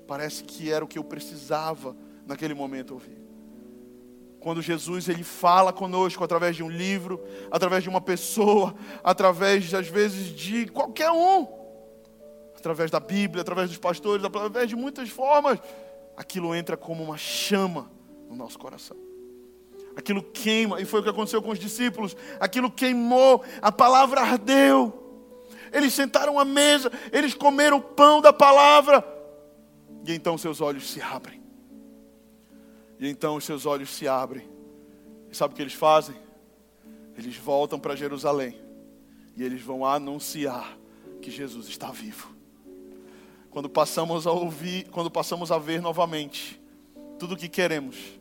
parece 0.06 0.44
que 0.44 0.70
era 0.70 0.84
o 0.84 0.88
que 0.88 0.98
eu 0.98 1.04
precisava 1.04 1.96
naquele 2.26 2.52
momento 2.52 2.92
ouvir. 2.92 3.18
Quando 4.38 4.60
Jesus 4.60 5.08
ele 5.08 5.24
fala 5.24 5.72
conosco 5.72 6.22
através 6.22 6.54
de 6.56 6.62
um 6.62 6.68
livro, 6.68 7.20
através 7.50 7.82
de 7.82 7.88
uma 7.88 8.00
pessoa, 8.00 8.74
através 9.02 9.72
às 9.72 9.88
vezes 9.88 10.26
de 10.28 10.66
qualquer 10.66 11.10
um, 11.10 11.46
através 12.54 12.90
da 12.90 13.00
Bíblia, 13.00 13.42
através 13.42 13.68
dos 13.70 13.78
pastores, 13.78 14.24
através 14.24 14.68
de 14.68 14.76
muitas 14.76 15.08
formas, 15.08 15.58
aquilo 16.16 16.54
entra 16.54 16.76
como 16.76 17.02
uma 17.02 17.16
chama 17.16 17.90
no 18.28 18.36
nosso 18.36 18.58
coração 18.58 19.07
aquilo 19.98 20.22
queima, 20.22 20.80
e 20.80 20.84
foi 20.84 21.00
o 21.00 21.02
que 21.02 21.08
aconteceu 21.08 21.42
com 21.42 21.50
os 21.50 21.58
discípulos, 21.58 22.16
aquilo 22.38 22.70
queimou, 22.70 23.42
a 23.60 23.72
palavra 23.72 24.20
ardeu. 24.20 25.26
Eles 25.72 25.92
sentaram 25.92 26.38
à 26.38 26.44
mesa, 26.44 26.90
eles 27.10 27.34
comeram 27.34 27.78
o 27.78 27.82
pão 27.82 28.20
da 28.20 28.32
palavra, 28.32 29.04
e 30.06 30.12
então 30.12 30.38
seus 30.38 30.60
olhos 30.60 30.88
se 30.88 31.02
abrem. 31.02 31.42
E 33.00 33.08
então 33.08 33.34
os 33.34 33.44
seus 33.44 33.66
olhos 33.66 33.90
se 33.90 34.06
abrem. 34.06 34.48
E 35.30 35.36
sabe 35.36 35.52
o 35.52 35.56
que 35.56 35.62
eles 35.62 35.74
fazem? 35.74 36.14
Eles 37.16 37.36
voltam 37.36 37.78
para 37.78 37.96
Jerusalém 37.96 38.56
e 39.36 39.42
eles 39.42 39.60
vão 39.60 39.84
anunciar 39.84 40.78
que 41.20 41.30
Jesus 41.30 41.68
está 41.68 41.90
vivo. 41.90 42.34
Quando 43.50 43.68
passamos 43.68 44.28
a 44.28 44.32
ouvir, 44.32 44.88
quando 44.90 45.10
passamos 45.10 45.50
a 45.50 45.58
ver 45.58 45.82
novamente 45.82 46.60
tudo 47.18 47.34
o 47.34 47.36
que 47.36 47.48
queremos, 47.48 48.17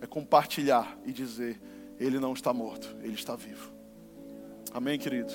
é 0.00 0.06
compartilhar 0.06 0.98
e 1.04 1.12
dizer: 1.12 1.60
Ele 1.98 2.18
não 2.18 2.32
está 2.32 2.52
morto, 2.52 2.96
Ele 3.02 3.14
está 3.14 3.36
vivo. 3.36 3.72
Amém, 4.72 4.98
queridos? 4.98 5.34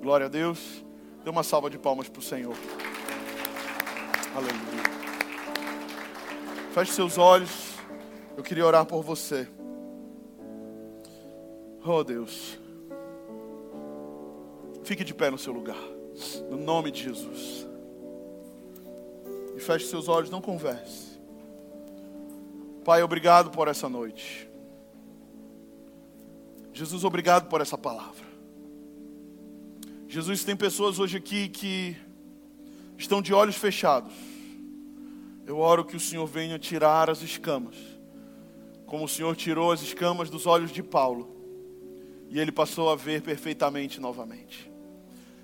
Glória 0.00 0.26
a 0.26 0.28
Deus. 0.28 0.84
Dê 1.24 1.30
uma 1.30 1.42
salva 1.42 1.68
de 1.68 1.78
palmas 1.78 2.08
para 2.08 2.20
o 2.20 2.22
Senhor. 2.22 2.56
Aleluia. 4.34 4.88
Feche 6.72 6.92
seus 6.92 7.18
olhos. 7.18 7.74
Eu 8.36 8.42
queria 8.42 8.64
orar 8.64 8.86
por 8.86 9.02
você. 9.02 9.48
Oh 11.84 12.04
Deus. 12.04 12.58
Fique 14.84 15.04
de 15.04 15.12
pé 15.12 15.30
no 15.30 15.38
seu 15.38 15.52
lugar. 15.52 15.78
No 16.50 16.56
nome 16.56 16.90
de 16.90 17.02
Jesus. 17.02 17.66
E 19.56 19.60
feche 19.60 19.86
seus 19.86 20.08
olhos, 20.08 20.30
não 20.30 20.40
converse. 20.40 21.07
Pai, 22.88 23.02
obrigado 23.02 23.50
por 23.50 23.68
essa 23.68 23.86
noite. 23.86 24.48
Jesus, 26.72 27.04
obrigado 27.04 27.46
por 27.46 27.60
essa 27.60 27.76
palavra. 27.76 28.24
Jesus, 30.08 30.42
tem 30.42 30.56
pessoas 30.56 30.98
hoje 30.98 31.18
aqui 31.18 31.50
que 31.50 31.94
estão 32.96 33.20
de 33.20 33.34
olhos 33.34 33.56
fechados, 33.56 34.14
eu 35.44 35.58
oro 35.58 35.84
que 35.84 35.96
o 35.96 36.00
Senhor 36.00 36.24
venha 36.24 36.58
tirar 36.58 37.10
as 37.10 37.20
escamas, 37.20 37.76
como 38.86 39.04
o 39.04 39.08
Senhor 39.08 39.36
tirou 39.36 39.70
as 39.70 39.82
escamas 39.82 40.30
dos 40.30 40.46
olhos 40.46 40.72
de 40.72 40.82
Paulo, 40.82 41.36
e 42.30 42.40
ele 42.40 42.50
passou 42.50 42.88
a 42.88 42.96
ver 42.96 43.20
perfeitamente 43.20 44.00
novamente. 44.00 44.72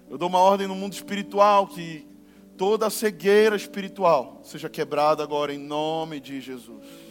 Eu 0.09 0.17
dou 0.17 0.31
uma 0.31 0.39
ordem 0.39 0.67
no 0.67 0.75
mundo 0.75 0.95
espiritual 0.95 1.67
que 1.67 2.09
toda 2.57 2.89
cegueira 2.89 3.55
espiritual 3.55 4.41
seja 4.43 4.71
quebrada 4.71 5.23
agora 5.23 5.53
em 5.53 5.59
nome 5.59 6.21
de 6.21 6.41
Jesus. 6.41 7.04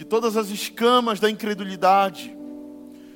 Que 0.00 0.04
todas 0.06 0.34
as 0.34 0.48
escamas 0.48 1.20
da 1.20 1.28
incredulidade, 1.28 2.34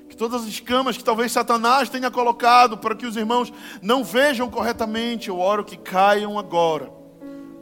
que 0.06 0.14
todas 0.14 0.42
as 0.42 0.48
escamas 0.48 0.98
que 0.98 1.02
talvez 1.02 1.32
Satanás 1.32 1.88
tenha 1.88 2.10
colocado 2.10 2.76
para 2.76 2.94
que 2.94 3.06
os 3.06 3.16
irmãos 3.16 3.50
não 3.80 4.04
vejam 4.04 4.50
corretamente, 4.50 5.30
eu 5.30 5.40
oro 5.40 5.64
que 5.64 5.78
caiam 5.78 6.38
agora, 6.38 6.92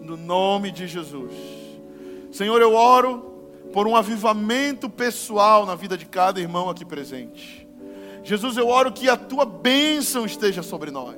no 0.00 0.16
nome 0.16 0.72
de 0.72 0.88
Jesus. 0.88 1.32
Senhor, 2.32 2.60
eu 2.60 2.74
oro 2.74 3.20
por 3.72 3.86
um 3.86 3.94
avivamento 3.94 4.90
pessoal 4.90 5.64
na 5.66 5.76
vida 5.76 5.96
de 5.96 6.04
cada 6.04 6.40
irmão 6.40 6.68
aqui 6.68 6.84
presente. 6.84 7.64
Jesus, 8.24 8.56
eu 8.56 8.66
oro 8.66 8.90
que 8.90 9.08
a 9.08 9.16
tua 9.16 9.44
bênção 9.44 10.26
esteja 10.26 10.64
sobre 10.64 10.90
nós. 10.90 11.14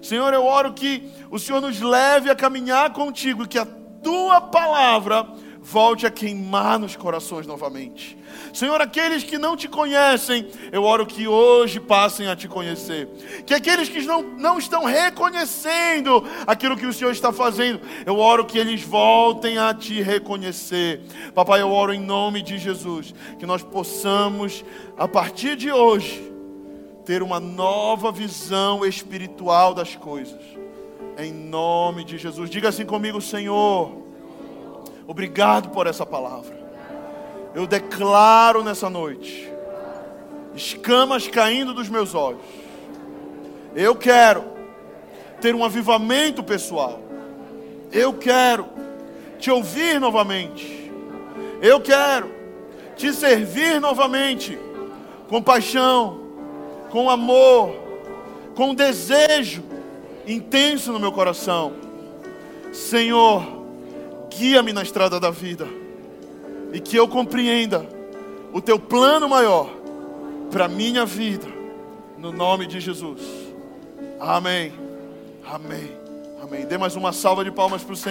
Senhor, 0.00 0.32
eu 0.32 0.46
oro 0.46 0.72
que 0.72 1.12
o 1.30 1.38
Senhor 1.38 1.60
nos 1.60 1.82
leve 1.82 2.30
a 2.30 2.34
caminhar 2.34 2.94
contigo 2.94 3.42
e 3.42 3.46
que 3.46 3.58
a 3.58 3.66
tua 4.02 4.40
palavra 4.40 5.28
volte 5.70 6.04
a 6.04 6.10
queimar 6.10 6.78
nos 6.80 6.96
corações 6.96 7.46
novamente. 7.46 8.18
Senhor, 8.52 8.80
aqueles 8.80 9.22
que 9.22 9.38
não 9.38 9.56
te 9.56 9.68
conhecem, 9.68 10.48
eu 10.72 10.82
oro 10.82 11.06
que 11.06 11.28
hoje 11.28 11.78
passem 11.78 12.26
a 12.26 12.34
te 12.34 12.48
conhecer. 12.48 13.06
Que 13.46 13.54
aqueles 13.54 13.88
que 13.88 14.02
não, 14.02 14.22
não 14.22 14.58
estão 14.58 14.84
reconhecendo 14.84 16.24
aquilo 16.44 16.76
que 16.76 16.86
o 16.86 16.92
Senhor 16.92 17.12
está 17.12 17.32
fazendo, 17.32 17.80
eu 18.04 18.18
oro 18.18 18.44
que 18.44 18.58
eles 18.58 18.82
voltem 18.82 19.58
a 19.58 19.72
te 19.72 20.02
reconhecer. 20.02 21.02
Papai, 21.34 21.60
eu 21.60 21.70
oro 21.70 21.92
em 21.92 22.00
nome 22.00 22.42
de 22.42 22.58
Jesus, 22.58 23.14
que 23.38 23.46
nós 23.46 23.62
possamos, 23.62 24.64
a 24.98 25.06
partir 25.06 25.56
de 25.56 25.70
hoje, 25.70 26.20
ter 27.04 27.22
uma 27.22 27.38
nova 27.38 28.10
visão 28.10 28.84
espiritual 28.84 29.72
das 29.72 29.94
coisas. 29.94 30.42
Em 31.16 31.32
nome 31.32 32.02
de 32.02 32.18
Jesus. 32.18 32.50
Diga 32.50 32.70
assim 32.70 32.84
comigo, 32.84 33.20
Senhor. 33.20 34.09
Obrigado 35.10 35.70
por 35.70 35.88
essa 35.88 36.06
palavra. 36.06 36.56
Eu 37.52 37.66
declaro 37.66 38.62
nessa 38.62 38.88
noite 38.88 39.50
escamas 40.54 41.26
caindo 41.26 41.74
dos 41.74 41.88
meus 41.88 42.14
olhos. 42.14 42.44
Eu 43.74 43.96
quero 43.96 44.44
ter 45.40 45.52
um 45.52 45.64
avivamento 45.64 46.44
pessoal. 46.44 47.00
Eu 47.90 48.14
quero 48.14 48.68
te 49.36 49.50
ouvir 49.50 49.98
novamente. 49.98 50.92
Eu 51.60 51.80
quero 51.80 52.30
te 52.94 53.12
servir 53.12 53.80
novamente 53.80 54.56
com 55.28 55.42
paixão, 55.42 56.20
com 56.88 57.10
amor, 57.10 57.74
com 58.54 58.72
desejo 58.72 59.64
intenso 60.24 60.92
no 60.92 61.00
meu 61.00 61.10
coração. 61.10 61.72
Senhor, 62.72 63.59
guia-me 64.30 64.72
na 64.72 64.82
estrada 64.82 65.18
da 65.18 65.30
vida 65.30 65.66
e 66.72 66.80
que 66.80 66.96
eu 66.96 67.08
compreenda 67.08 67.86
o 68.52 68.60
teu 68.60 68.78
plano 68.78 69.28
maior 69.28 69.68
para 70.50 70.68
minha 70.68 71.04
vida, 71.04 71.46
no 72.18 72.32
nome 72.32 72.66
de 72.66 72.80
Jesus. 72.80 73.20
Amém. 74.18 74.72
Amém. 75.44 75.90
Amém. 76.42 76.66
Dê 76.66 76.76
mais 76.78 76.96
uma 76.96 77.12
salva 77.12 77.44
de 77.44 77.50
palmas 77.50 77.82
para 77.82 77.92
o 77.92 77.96
Senhor. 77.96 78.08